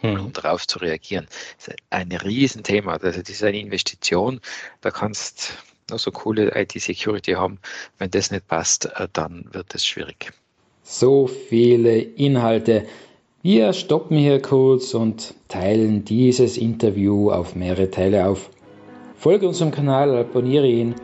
Hm. 0.02 0.18
um 0.18 0.32
darauf 0.32 0.66
zu 0.66 0.78
reagieren. 0.78 1.26
Das 1.58 1.68
ist 1.68 1.76
ein 1.90 2.12
Riesenthema. 2.12 2.94
Also 2.94 3.20
das 3.20 3.28
ist 3.28 3.42
eine 3.42 3.58
Investition. 3.58 4.40
Da 4.80 4.90
kannst 4.90 5.52
du 5.88 5.98
so 5.98 6.10
coole 6.10 6.52
IT-Security 6.54 7.32
haben. 7.32 7.58
Wenn 7.98 8.10
das 8.10 8.30
nicht 8.30 8.48
passt, 8.48 8.86
äh, 8.86 9.08
dann 9.12 9.46
wird 9.52 9.74
es 9.74 9.84
schwierig. 9.84 10.32
So 10.82 11.26
viele 11.26 11.98
Inhalte. 11.98 12.86
Wir 13.42 13.72
stoppen 13.72 14.16
hier 14.16 14.40
kurz 14.42 14.94
und 14.94 15.34
teilen 15.48 16.04
dieses 16.04 16.56
Interview 16.56 17.30
auf 17.30 17.54
mehrere 17.54 17.90
Teile 17.90 18.26
auf. 18.26 18.50
Folge 19.16 19.48
unserem 19.48 19.70
Kanal, 19.70 20.16
abonniere 20.16 20.66
ihn, 20.66 20.94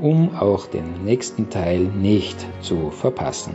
um 0.00 0.34
auch 0.34 0.66
den 0.66 1.04
nächsten 1.04 1.50
Teil 1.50 1.80
nicht 1.80 2.36
zu 2.62 2.90
verpassen. 2.90 3.54